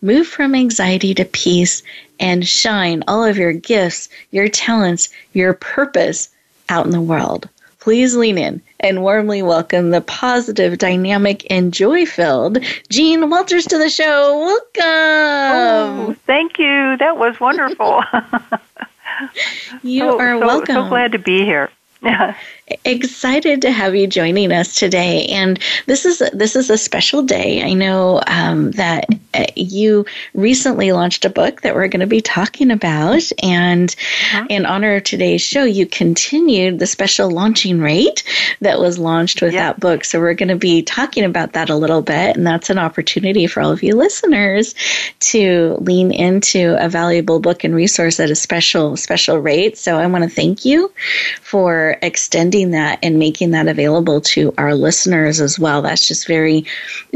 [0.00, 1.82] move from anxiety to peace,
[2.20, 6.28] and shine all of your gifts, your talents, your purpose
[6.68, 7.48] out in the world
[7.80, 13.78] please lean in and warmly welcome the positive, dynamic, and joy filled Jean Walters to
[13.78, 14.38] the show.
[14.38, 16.10] Welcome.
[16.10, 16.96] Oh, thank you.
[16.96, 18.02] That was wonderful.
[19.82, 20.74] you so, are so, welcome.
[20.74, 21.70] So glad to be here.
[22.84, 25.26] excited to have you joining us today.
[25.26, 27.62] And this is a, this is a special day.
[27.62, 30.04] I know um, that uh, you
[30.34, 33.22] recently launched a book that we're going to be talking about.
[33.42, 33.94] And
[34.32, 34.46] uh-huh.
[34.48, 38.24] in honor of today's show you continued the special launching rate
[38.60, 40.04] that was launched with that book.
[40.04, 42.36] So we're going to be talking about that a little bit.
[42.36, 44.74] And that's an opportunity for all of you listeners
[45.20, 49.78] to lean into a valuable book and resource at a special special rate.
[49.78, 50.92] So i want to thank you
[51.40, 55.82] for extending that and making that available to our listeners as well.
[55.82, 56.64] That's just very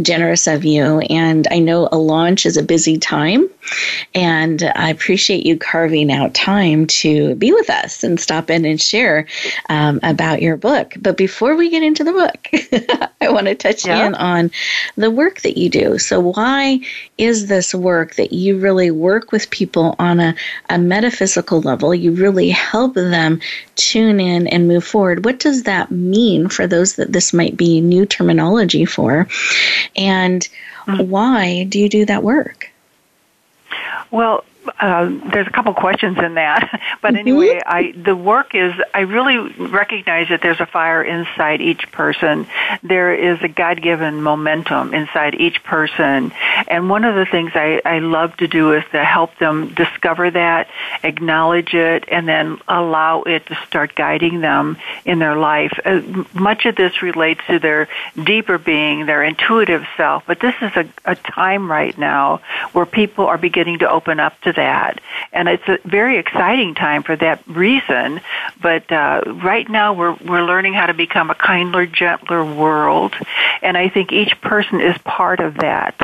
[0.00, 1.00] generous of you.
[1.00, 3.48] And I know a launch is a busy time,
[4.14, 8.80] and I appreciate you carving out time to be with us and stop in and
[8.80, 9.26] share
[9.68, 10.94] um, about your book.
[11.00, 14.06] But before we get into the book, I want to touch yeah.
[14.06, 14.50] in on
[14.96, 15.98] the work that you do.
[15.98, 16.80] So, why
[17.18, 20.34] is this work that you really work with people on a,
[20.70, 21.94] a metaphysical level?
[21.94, 23.40] You really help them
[23.76, 25.24] tune in and move forward.
[25.24, 29.26] What what does that mean for those that this might be new terminology for?
[29.96, 30.46] And
[30.86, 31.08] mm-hmm.
[31.08, 32.70] why do you do that work?
[34.10, 34.44] Well,
[34.78, 37.68] uh, there's a couple questions in that, but anyway, mm-hmm.
[37.68, 42.46] I the work is I really recognize that there's a fire inside each person.
[42.82, 46.32] There is a God-given momentum inside each person,
[46.68, 50.30] and one of the things I, I love to do is to help them discover
[50.30, 50.68] that,
[51.02, 55.78] acknowledge it, and then allow it to start guiding them in their life.
[55.84, 56.00] Uh,
[56.34, 57.88] much of this relates to their
[58.22, 62.40] deeper being, their intuitive self, but this is a, a time right now
[62.72, 65.00] where people are beginning to open up to that.
[65.32, 68.20] And it's a very exciting time for that reason.
[68.60, 73.14] But uh, right now we're, we're learning how to become a kinder, gentler world.
[73.62, 76.00] And I think each person is part of that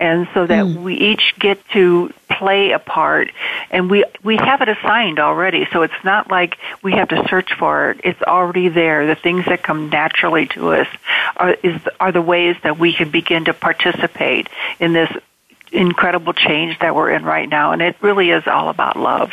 [0.00, 0.82] and so that mm.
[0.82, 3.30] we each get to play a part
[3.70, 7.52] and we we have it assigned already so it's not like we have to search
[7.54, 10.86] for it it's already there the things that come naturally to us
[11.36, 14.48] are is are the ways that we can begin to participate
[14.78, 15.10] in this
[15.72, 17.72] incredible change that we're in right now.
[17.72, 19.30] And it really is all about love.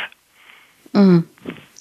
[0.92, 1.26] Mm.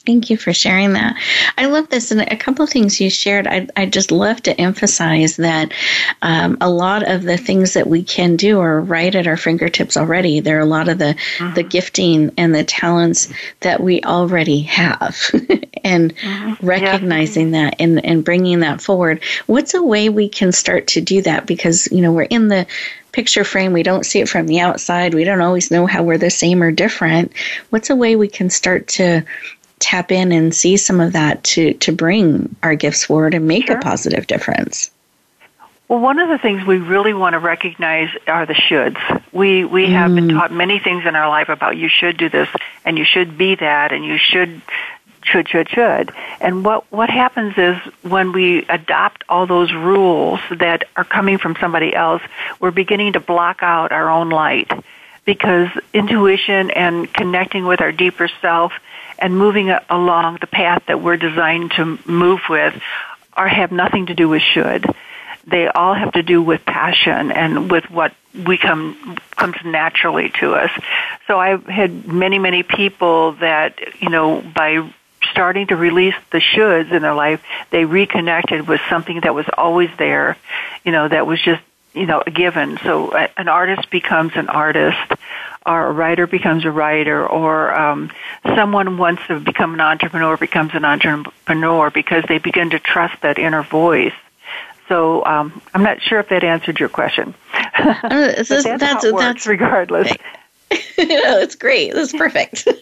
[0.06, 1.16] Thank you for sharing that.
[1.58, 2.12] I love this.
[2.12, 5.74] And a couple of things you shared, I, I just love to emphasize that
[6.22, 9.98] um, a lot of the things that we can do are right at our fingertips
[9.98, 10.42] already.
[10.42, 11.56] There are a lot of the, mm-hmm.
[11.56, 15.18] the gifting and the talents that we already have.
[15.84, 16.66] and mm-hmm.
[16.66, 17.70] recognizing yeah.
[17.70, 19.24] that and, and bringing that forward.
[19.48, 21.48] What's a way we can start to do that?
[21.48, 22.68] Because, you know, we're in the
[23.16, 26.18] picture frame, we don't see it from the outside, we don't always know how we're
[26.18, 27.32] the same or different.
[27.70, 29.24] What's a way we can start to
[29.80, 33.68] tap in and see some of that to, to bring our gifts forward and make
[33.68, 33.78] sure.
[33.78, 34.92] a positive difference?
[35.88, 39.24] Well, one of the things we really want to recognize are the shoulds.
[39.32, 40.16] We we have mm.
[40.16, 42.50] been taught many things in our life about you should do this
[42.84, 44.62] and you should be that and you should
[45.26, 46.12] should should should.
[46.40, 51.56] And what what happens is when we adopt all those rules that are coming from
[51.60, 52.22] somebody else,
[52.60, 54.72] we're beginning to block out our own light
[55.26, 58.74] because intuition and connecting with our deeper self
[59.18, 62.80] and moving along the path that we're designed to move with
[63.34, 64.86] are have nothing to do with should
[65.48, 70.54] they all have to do with passion and with what we come comes naturally to
[70.54, 70.72] us.
[71.28, 74.92] So I've had many, many people that, you know, by
[75.32, 79.90] starting to release the shoulds in their life, they reconnected with something that was always
[79.98, 80.38] there,
[80.84, 81.62] you know, that was just,
[81.94, 82.78] you know, a given.
[82.84, 85.14] So an artist becomes an artist,
[85.66, 88.12] or a writer becomes a writer, or um,
[88.44, 93.40] someone wants to become an entrepreneur becomes an entrepreneur because they begin to trust that
[93.40, 94.14] inner voice
[94.88, 97.34] so um, I'm not sure if that answered your question.
[97.78, 100.10] Uh, so that's, that's, that's regardless.
[100.72, 101.94] no, it's great.
[101.94, 102.66] That's perfect.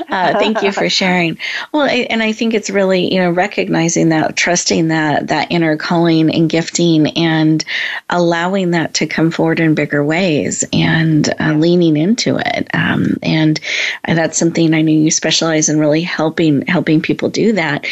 [0.08, 1.38] uh, thank you for sharing.
[1.72, 5.76] Well, I, and I think it's really you know recognizing that, trusting that that inner
[5.76, 7.64] calling and gifting, and
[8.08, 11.52] allowing that to come forward in bigger ways, and uh, yeah.
[11.54, 12.68] leaning into it.
[12.74, 13.60] Um, and
[14.06, 17.86] that's something I know you specialize in really helping helping people do that.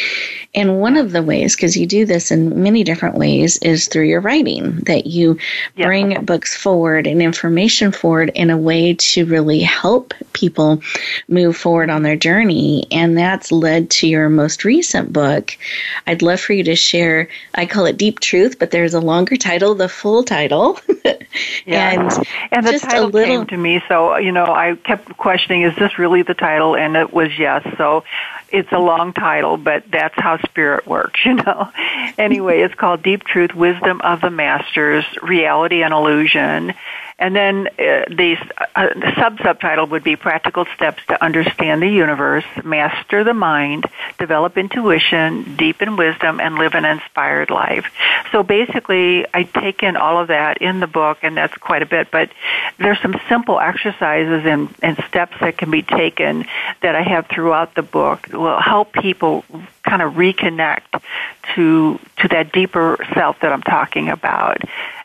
[0.55, 4.05] And one of the ways, because you do this in many different ways, is through
[4.05, 4.77] your writing.
[4.85, 5.37] That you
[5.75, 10.81] bring books forward and information forward in a way to really help people
[11.27, 12.87] move forward on their journey.
[12.91, 15.57] And that's led to your most recent book.
[16.07, 19.37] I'd love for you to share, I call it Deep Truth, but there's a longer
[19.37, 20.79] title, the full title.
[21.65, 21.91] yeah.
[21.91, 23.37] And, and the title little...
[23.37, 26.75] came to me, so, you know, I kept questioning, is this really the title?
[26.75, 27.67] And it was yes.
[27.77, 28.03] So
[28.51, 31.69] it's a long title, but that's how spirit works, you know.
[32.17, 36.73] anyway, it's called Deep Truth, Wisdom of the Masters, Reality and Illusion.
[37.19, 38.37] And then uh, the,
[38.75, 43.85] uh, sub subtitle would be Practical Steps to Understand the Universe, Master the Mind,
[44.17, 47.91] Develop Intuition, Deepen Wisdom, and Live an Inspired Life.
[48.31, 51.85] So basically, I take in all of that in the book, and that's quite a
[51.85, 52.31] bit, but
[52.77, 56.45] there's some simple exercises and, and steps that can be taken
[56.81, 59.43] that I have throughout the book that will help people
[59.83, 61.01] kind of reconnect
[61.55, 64.61] to to that deeper self that I'm talking about.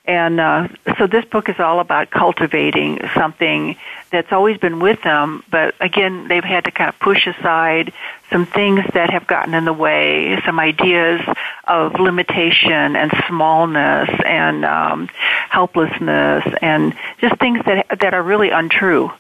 [0.07, 3.77] And uh, so this book is all about cultivating something
[4.11, 7.93] that's always been with them, but again, they've had to kind of push aside
[8.31, 11.23] some things that have gotten in the way, some ideas
[11.67, 15.09] of limitation and smallness and um,
[15.49, 19.11] helplessness, and just things that that are really untrue.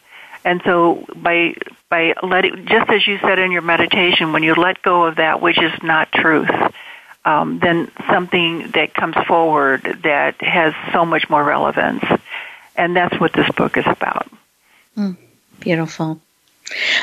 [0.44, 1.54] And so by
[1.88, 5.40] by letting, just as you said in your meditation, when you let go of that
[5.40, 6.50] which is not truth,
[7.24, 12.04] um, then something that comes forward that has so much more relevance.
[12.76, 14.28] And that's what this book is about.
[14.96, 15.16] Mm,
[15.60, 16.20] beautiful.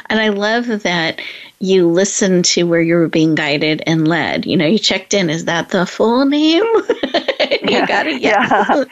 [0.09, 1.21] And I love that
[1.59, 4.45] you listened to where you were being guided and led.
[4.45, 5.29] You know, you checked in.
[5.29, 6.63] Is that the full name?
[7.63, 8.21] you got it.
[8.21, 8.85] Yeah.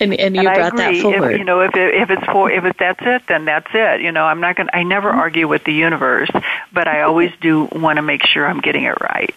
[0.00, 1.32] and and you and brought that forward.
[1.32, 4.00] If, you know, if it, if it's for if it, that's it, then that's it.
[4.00, 4.66] You know, I'm not going.
[4.68, 5.20] to I never mm-hmm.
[5.20, 6.30] argue with the universe,
[6.72, 9.34] but I always do want to make sure I'm getting it right.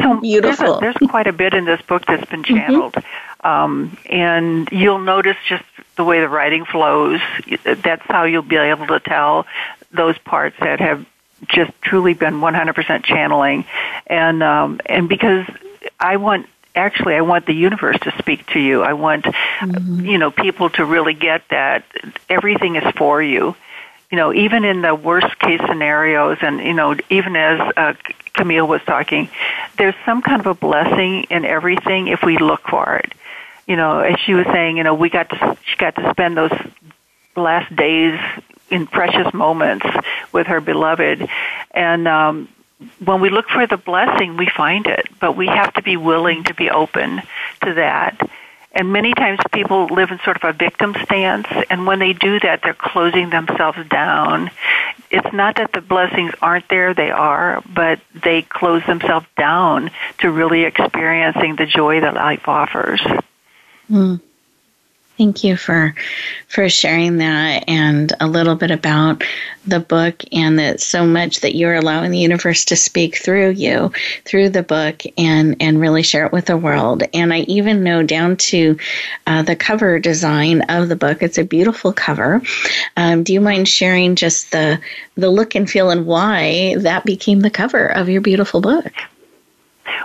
[0.00, 0.80] so beautiful.
[0.80, 2.56] There's, a, there's, quite a bit in this book that's been mm-hmm.
[2.56, 3.46] channeled, mm-hmm.
[3.46, 5.64] um, and you'll notice just
[5.96, 7.20] the way the writing flows.
[7.64, 9.46] That's how you'll be able to tell
[9.90, 11.04] those parts that have
[11.46, 13.64] just truly been 100% channeling,
[14.06, 15.46] and um, and because
[15.98, 18.82] I want actually I want the universe to speak to you.
[18.82, 20.04] I want mm-hmm.
[20.04, 21.84] you know people to really get that
[22.28, 23.54] everything is for you.
[24.10, 27.92] You know, even in the worst case scenarios, and you know, even as uh,
[28.34, 29.28] Kamille was talking,
[29.76, 33.12] there's some kind of a blessing in everything if we look for it.
[33.66, 36.38] You know, as she was saying, you know, we got to she got to spend
[36.38, 36.52] those
[37.36, 38.18] last days
[38.70, 39.86] in precious moments
[40.32, 41.28] with her beloved,
[41.72, 42.48] and um,
[43.04, 46.44] when we look for the blessing, we find it, but we have to be willing
[46.44, 47.22] to be open
[47.64, 48.20] to that.
[48.72, 52.38] And many times people live in sort of a victim stance, and when they do
[52.40, 54.50] that, they're closing themselves down.
[55.10, 60.30] It's not that the blessings aren't there, they are, but they close themselves down to
[60.30, 63.00] really experiencing the joy that life offers.
[63.90, 64.20] Mm.
[65.18, 65.96] Thank you for
[66.46, 69.24] for sharing that and a little bit about
[69.66, 73.90] the book and that so much that you're allowing the universe to speak through you
[74.24, 77.02] through the book and and really share it with the world.
[77.12, 78.78] And I even know down to
[79.26, 81.20] uh, the cover design of the book.
[81.20, 82.40] It's a beautiful cover.
[82.96, 84.80] Um, do you mind sharing just the
[85.16, 88.92] the look and feel and why that became the cover of your beautiful book?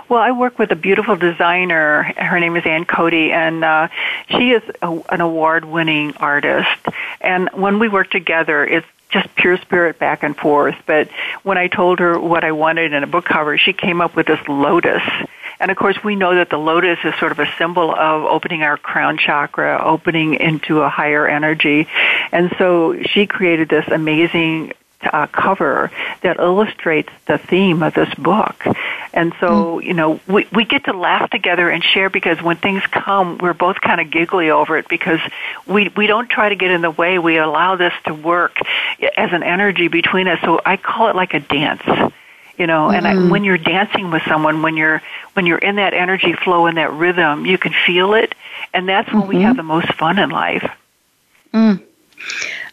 [0.08, 2.02] Well, I work with a beautiful designer.
[2.02, 3.88] Her name is Ann Cody, and uh,
[4.28, 6.86] she is a, an award-winning artist.
[7.20, 10.74] And when we work together, it's just pure spirit back and forth.
[10.86, 11.08] But
[11.42, 14.26] when I told her what I wanted in a book cover, she came up with
[14.26, 15.02] this lotus.
[15.60, 18.62] And of course, we know that the lotus is sort of a symbol of opening
[18.62, 21.86] our crown chakra, opening into a higher energy.
[22.32, 24.72] And so she created this amazing
[25.12, 25.90] uh, cover
[26.22, 28.64] that illustrates the theme of this book.
[29.12, 29.84] And so, mm.
[29.84, 33.54] you know, we, we get to laugh together and share because when things come, we're
[33.54, 35.20] both kind of giggly over it because
[35.66, 37.18] we, we don't try to get in the way.
[37.18, 38.58] We allow this to work
[39.16, 40.40] as an energy between us.
[40.40, 41.82] So I call it like a dance
[42.58, 43.26] you know and mm-hmm.
[43.26, 45.02] I, when you're dancing with someone when you're
[45.34, 48.34] when you're in that energy flow and that rhythm you can feel it
[48.72, 49.36] and that's when mm-hmm.
[49.36, 50.70] we have the most fun in life
[51.52, 51.82] mm.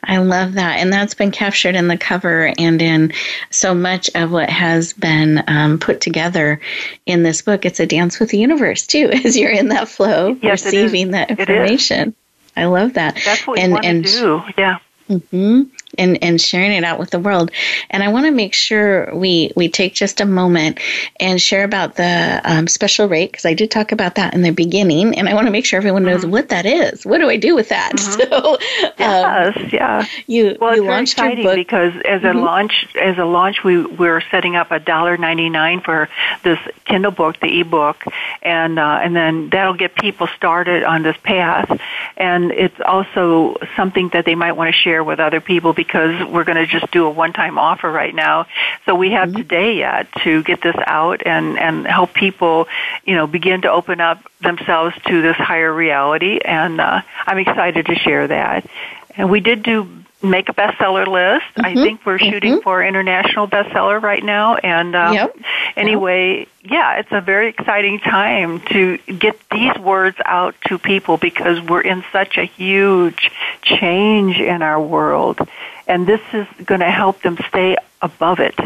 [0.04, 0.80] I love that.
[0.80, 3.14] And that's been captured in the cover and in
[3.50, 6.60] so much of what has been um, put together
[7.06, 7.66] in this book.
[7.66, 11.30] It's a dance with the universe, too, as you're in that flow, yes, receiving that
[11.32, 12.16] information.
[12.56, 13.20] I love that.
[13.24, 14.42] That's what and, we want and, to do.
[14.58, 14.80] Yeah.
[15.10, 15.64] Mm-hmm
[15.98, 17.52] and, and sharing it out with the world.
[17.90, 20.80] And I want to make sure we, we take just a moment
[21.20, 24.52] and share about the um, special rate because I did talk about that in the
[24.52, 26.32] beginning, and I want to make sure everyone knows mm-hmm.
[26.32, 27.06] what that is.
[27.06, 27.94] What do I do with that?
[27.94, 28.22] Mm-hmm.
[28.32, 28.58] So, um,
[28.98, 30.06] yes, yeah.
[30.28, 32.38] You well, you it's launched very exciting because as mm-hmm.
[32.38, 36.10] a launch as a launch, we we're setting up a dollar ninety nine for
[36.44, 38.04] this Kindle book, the ebook,
[38.42, 41.80] and uh, and then that'll get people started on this path.
[42.18, 46.44] And it's also something that they might want to share with other people because we're
[46.44, 48.46] going to just do a one-time offer right now.
[48.86, 49.38] So we have mm-hmm.
[49.38, 52.68] today yet to get this out and and help people,
[53.06, 56.40] you know, begin to open up themselves to this higher reality.
[56.44, 58.70] And uh, I'm excited to share that.
[59.16, 61.46] And we did do make a bestseller list.
[61.56, 61.66] Mm-hmm.
[61.66, 62.62] I think we're shooting mm-hmm.
[62.62, 64.56] for international bestseller right now.
[64.56, 65.38] And um, yep.
[65.76, 71.62] anyway, yeah, it's a very exciting time to get these words out to people because
[71.62, 73.32] we're in such a huge
[73.64, 75.40] change in our world.
[75.88, 78.60] And this is going to help them stay above it.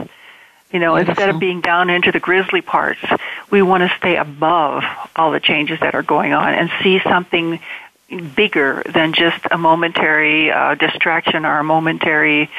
[0.72, 1.12] You know, Beautiful.
[1.12, 3.00] instead of being down into the grisly parts,
[3.50, 4.84] we want to stay above
[5.16, 7.60] all the changes that are going on and see something
[8.36, 12.50] bigger than just a momentary uh, distraction or a momentary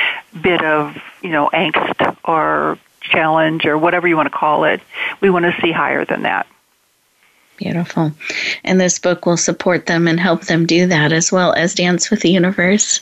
[0.40, 4.80] bit of you know angst or challenge or whatever you want to call it.
[5.20, 6.46] We want to see higher than that.
[7.56, 8.12] Beautiful.
[8.64, 12.10] And this book will support them and help them do that as well as Dance
[12.10, 13.00] with the Universe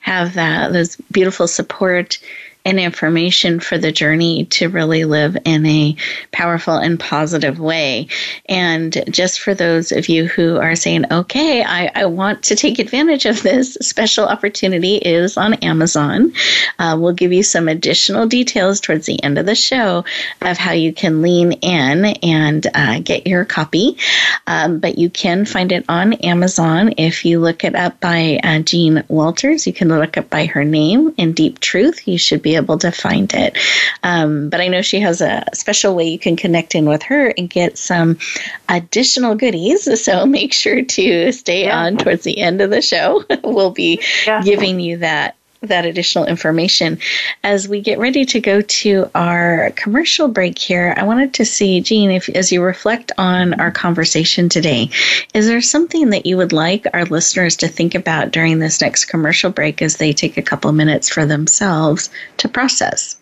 [0.00, 2.18] have that those beautiful support
[2.66, 5.96] and information for the journey to really live in a
[6.32, 8.08] powerful and positive way.
[8.48, 12.80] And just for those of you who are saying, okay, I, I want to take
[12.80, 16.32] advantage of this, special opportunity is on Amazon.
[16.80, 20.04] Uh, we'll give you some additional details towards the end of the show
[20.40, 23.96] of how you can lean in and uh, get your copy.
[24.48, 26.94] Um, but you can find it on Amazon.
[26.98, 30.64] If you look it up by uh, Jean Walters, you can look up by her
[30.64, 32.08] name in Deep Truth.
[32.08, 33.56] You should be able to find it.
[34.02, 37.32] Um, but I know she has a special way you can connect in with her
[37.36, 38.18] and get some
[38.68, 39.88] additional goodies.
[40.06, 41.80] So make sure to stay yeah.
[41.80, 43.24] on towards the end of the show.
[43.42, 44.40] we'll be yeah.
[44.40, 46.98] giving you that that additional information.
[47.42, 51.80] As we get ready to go to our commercial break here, I wanted to see,
[51.80, 54.90] Jean, if as you reflect on our conversation today,
[55.34, 59.06] is there something that you would like our listeners to think about during this next
[59.06, 63.16] commercial break as they take a couple minutes for themselves to process?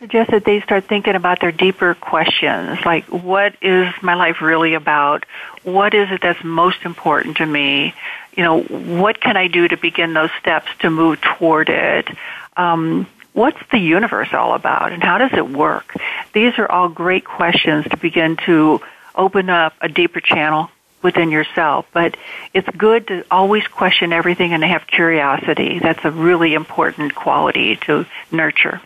[0.00, 4.72] Suggest that they start thinking about their deeper questions, like what is my life really
[4.72, 5.26] about?
[5.62, 7.92] What is it that's most important to me?
[8.36, 12.08] You know, what can I do to begin those steps to move toward it?
[12.56, 15.94] Um, what's the universe all about and how does it work?
[16.32, 18.80] These are all great questions to begin to
[19.14, 20.70] open up a deeper channel
[21.02, 21.86] within yourself.
[21.92, 22.16] But
[22.52, 25.78] it's good to always question everything and to have curiosity.
[25.78, 28.80] That's a really important quality to nurture.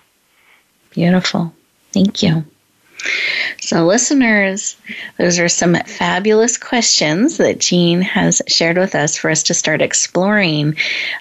[0.90, 1.52] Beautiful.
[1.92, 2.44] Thank you.
[3.60, 4.76] So, listeners,
[5.18, 9.80] those are some fabulous questions that Jean has shared with us for us to start
[9.80, 10.76] exploring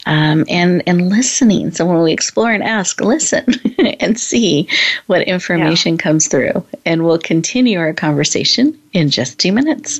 [0.06, 1.72] um, and, and listening.
[1.72, 3.46] So, when we explore and ask, listen
[4.00, 4.68] and see
[5.08, 6.04] what information yeah.
[6.04, 6.66] comes through.
[6.86, 10.00] And we'll continue our conversation in just two minutes.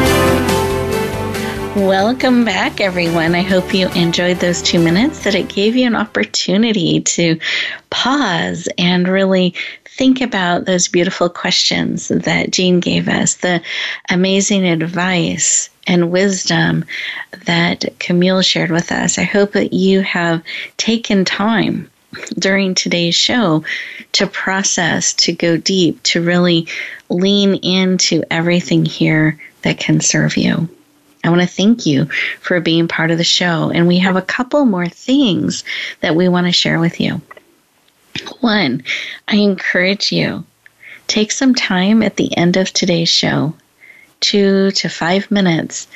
[1.75, 3.33] Welcome back, everyone.
[3.33, 7.39] I hope you enjoyed those two minutes, that it gave you an opportunity to
[7.89, 9.55] pause and really
[9.85, 13.61] think about those beautiful questions that Jean gave us, the
[14.09, 16.83] amazing advice and wisdom
[17.45, 19.17] that Kamille shared with us.
[19.17, 20.43] I hope that you have
[20.75, 21.89] taken time
[22.37, 23.63] during today's show
[24.11, 26.67] to process, to go deep, to really
[27.07, 30.67] lean into everything here that can serve you.
[31.23, 32.05] I want to thank you
[32.39, 33.71] for being part of the show.
[33.73, 35.63] And we have a couple more things
[35.99, 37.21] that we want to share with you.
[38.39, 38.83] One,
[39.27, 40.45] I encourage you
[41.07, 43.53] take some time at the end of today's show,
[44.19, 45.87] two to five minutes,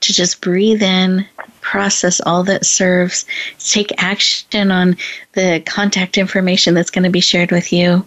[0.00, 1.26] to just breathe in,
[1.60, 3.24] process all that serves,
[3.58, 4.96] take action on
[5.32, 8.06] the contact information that's going to be shared with you,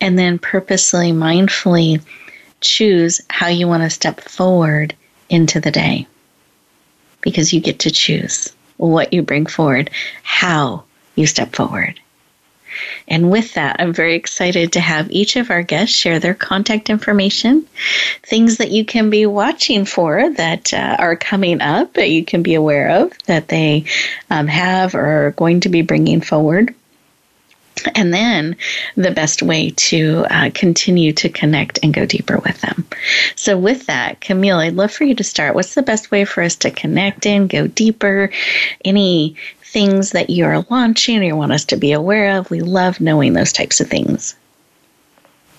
[0.00, 2.02] and then purposely, mindfully
[2.60, 4.94] choose how you want to step forward
[5.28, 6.06] into the day
[7.20, 9.90] because you get to choose what you bring forward,
[10.22, 11.98] how you step forward.
[13.08, 16.90] And with that, I'm very excited to have each of our guests share their contact
[16.90, 17.66] information,
[18.22, 22.42] things that you can be watching for that uh, are coming up that you can
[22.42, 23.84] be aware of that they
[24.30, 26.74] um, have or are going to be bringing forward
[27.94, 28.56] and then
[28.96, 32.86] the best way to uh, continue to connect and go deeper with them.
[33.36, 35.54] So, with that, Kamille, I'd love for you to start.
[35.54, 38.30] What's the best way for us to connect and go deeper?
[38.84, 42.50] Any things that you're launching or you want us to be aware of?
[42.50, 44.36] We love knowing those types of things.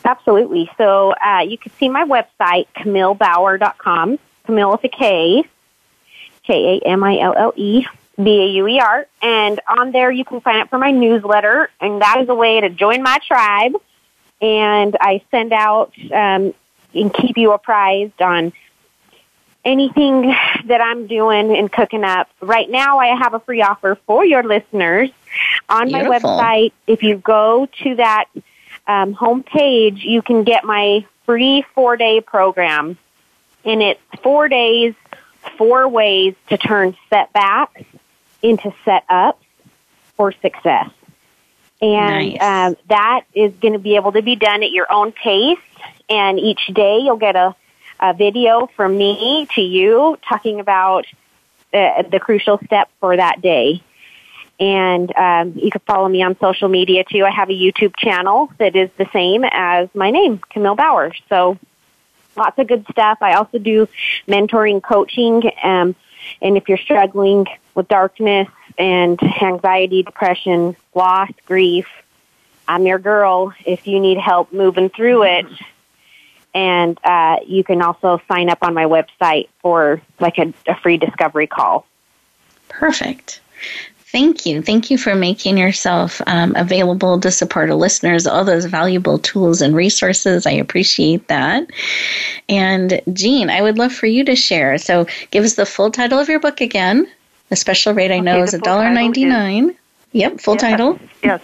[0.05, 0.69] Absolutely.
[0.77, 5.43] So, uh, you can see my website, KamilleBauer.com, Kamille with a K,
[6.43, 7.85] K A M I L L E
[8.21, 9.07] B A U E R.
[9.21, 12.61] And on there, you can sign up for my newsletter, and that is a way
[12.61, 13.73] to join my tribe.
[14.41, 16.53] And I send out um,
[16.93, 18.53] and keep you apprised on
[19.65, 20.33] anything
[20.65, 22.29] that I'm doing and cooking up.
[22.41, 25.09] Right now, I have a free offer for your listeners
[25.69, 26.09] on Beautiful.
[26.09, 26.71] my website.
[26.87, 28.25] If you go to that
[28.87, 32.97] um, home page, you can get my free four day program.
[33.65, 34.95] And it's four days,
[35.57, 37.83] four ways to turn setbacks
[38.41, 39.39] into set up
[40.15, 40.89] for success.
[41.81, 42.41] And Nice.
[42.41, 45.59] um, that is going to be able to be done at your own pace.
[46.09, 47.55] And each day you'll get a,
[47.99, 51.05] a video from me to you talking about
[51.71, 53.83] the, the crucial step for that day.
[54.59, 57.23] And um, you can follow me on social media too.
[57.23, 61.13] I have a YouTube channel that is the same as my name, Kamille Bauer.
[61.29, 61.59] So
[62.35, 63.19] lots of good stuff.
[63.21, 63.87] I also do
[64.27, 65.95] mentoring, coaching, um,
[66.41, 67.45] and if you're struggling
[67.77, 71.87] with darkness and anxiety, depression, loss, grief,
[72.67, 73.53] I'm your girl.
[73.65, 75.45] If you need help moving through it,
[76.53, 80.97] and uh, you can also sign up on my website for like a, a free
[80.97, 81.85] discovery call.
[82.67, 83.39] Perfect.
[84.11, 84.61] Thank you.
[84.61, 89.61] Thank you for making yourself um, available to support our listeners, all those valuable tools
[89.61, 90.47] and resources.
[90.47, 91.67] I appreciate that.
[92.49, 94.77] And Jean, I would love for you to share.
[94.77, 97.07] So give us the full title of your book again.
[97.49, 99.75] The special rate I know okay, is $1.99.
[100.11, 100.99] Yep, full yes, title.
[101.23, 101.41] Yes.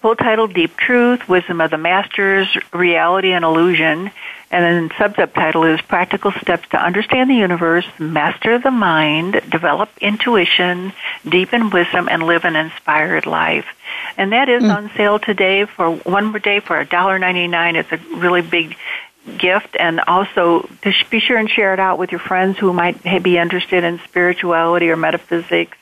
[0.00, 4.10] Full title Deep Truth, Wisdom of the Masters, Reality and Illusion.
[4.50, 9.90] And then sub subtitle is Practical Steps to Understand the Universe, Master the Mind, Develop
[10.00, 10.92] Intuition,
[11.28, 13.66] Deepen Wisdom, and Live an Inspired Life.
[14.16, 14.74] And that is mm.
[14.74, 17.74] on sale today for one more day for $1.99.
[17.74, 18.76] It's a really big
[19.36, 23.02] gift and also to be sure and share it out with your friends who might
[23.22, 25.76] be interested in spirituality or metaphysics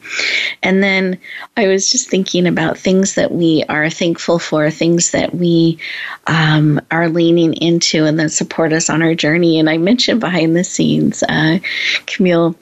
[0.63, 1.19] And then
[1.59, 5.79] I was just thinking about things that we are thankful for, things that we
[6.27, 9.59] um, are leaning into and that support us on our journey.
[9.59, 11.59] And I mentioned behind the scenes, uh,
[12.07, 12.55] Kamille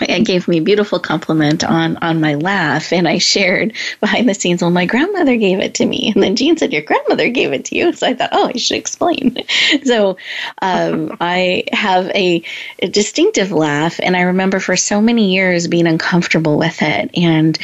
[0.00, 4.34] and gave me a beautiful compliment on on my laugh and i shared behind the
[4.34, 6.12] scenes well my grandmother gave it to me.
[6.14, 7.92] And then jean said your grandmother gave it to you?
[7.92, 9.36] So i thought oh i should explain.
[9.84, 10.16] So
[10.62, 12.42] um, i have a,
[12.78, 17.58] a, distinctive laugh and i remember for so many years being uncomfortable with it and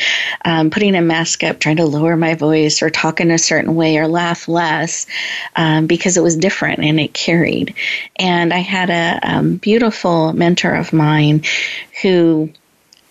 [0.45, 3.75] um, putting a mask up trying to lower my voice or talk in a certain
[3.75, 5.07] way or laugh less
[5.57, 7.75] um, because it was different and it carried.
[8.17, 11.43] And i had a um, beautiful mentor of mine
[12.03, 12.20] who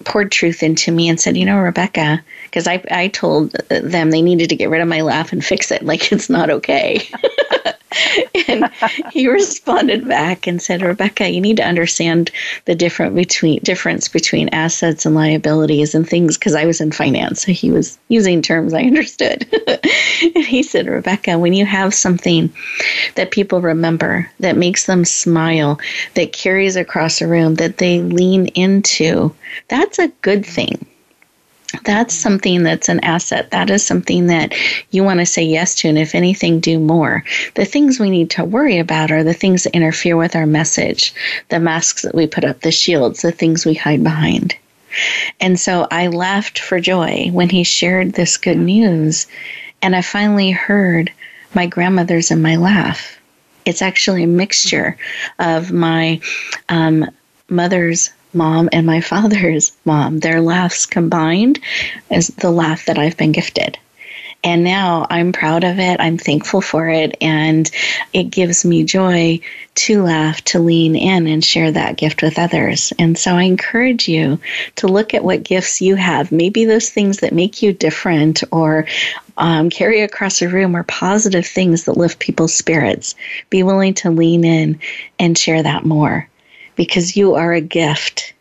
[0.05, 4.21] poured truth into me and said, you know, Rebecca, because I, I told them they
[4.21, 5.83] needed to get rid of my laugh and fix it.
[5.83, 7.07] Like it's not okay.
[8.47, 8.69] and
[9.11, 12.31] he responded back and said, Rebecca, you need to understand
[12.65, 17.45] the different between difference between assets and liabilities and things because I was in finance.
[17.45, 19.47] So he was using terms I understood.
[20.35, 22.51] and he said, Rebecca, when you have something
[23.15, 25.79] that people remember, that makes them smile,
[26.15, 29.33] that carries across a room, that they lean into,
[29.67, 30.85] that's a good thing
[31.83, 33.51] that's something that's an asset.
[33.51, 34.53] That is something that
[34.91, 37.23] you want to say yes to, and if anything, do more.
[37.55, 41.13] The things we need to worry about are the things that interfere with our message,
[41.49, 44.55] the masks that we put up, the shields, the things we hide behind.
[45.39, 49.27] And so I laughed for joy when he shared this good news,
[49.81, 51.11] and I finally heard
[51.53, 53.19] my grandmother's in my laugh.
[53.65, 54.97] It's actually a mixture
[55.37, 56.21] of my
[56.69, 57.09] um,
[57.49, 61.59] mother's mom and my father's mom, their laughs combined
[62.09, 63.77] is the laugh that I've been gifted.
[64.41, 65.99] And now I'm proud of it.
[65.99, 67.17] I'm thankful for it.
[67.19, 67.69] And
[68.13, 69.41] it gives me joy
[69.75, 72.93] to laugh, to lean in and share that gift with others.
[72.97, 74.39] And so I encourage you
[74.77, 76.31] to look at what gifts you have.
[76.31, 78.87] Maybe those things that make you different or
[79.37, 83.15] um, carry across a room are positive things that lift people's spirits.
[83.49, 84.79] Be willing to lean in
[85.17, 86.29] and share that more
[86.79, 88.33] because you are a gift.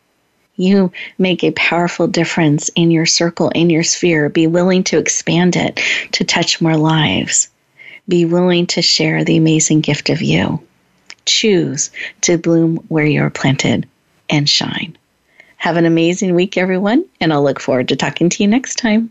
[0.55, 4.29] You make a powerful difference in your circle, in your sphere.
[4.29, 5.81] Be willing to expand it
[6.13, 7.49] to touch more lives.
[8.09, 10.63] Be willing to share the amazing gift of you.
[11.27, 13.89] Choose to bloom where you're planted
[14.31, 14.97] and shine.
[15.57, 19.11] Have an amazing week, everyone, and I'll look forward to talking to you next time.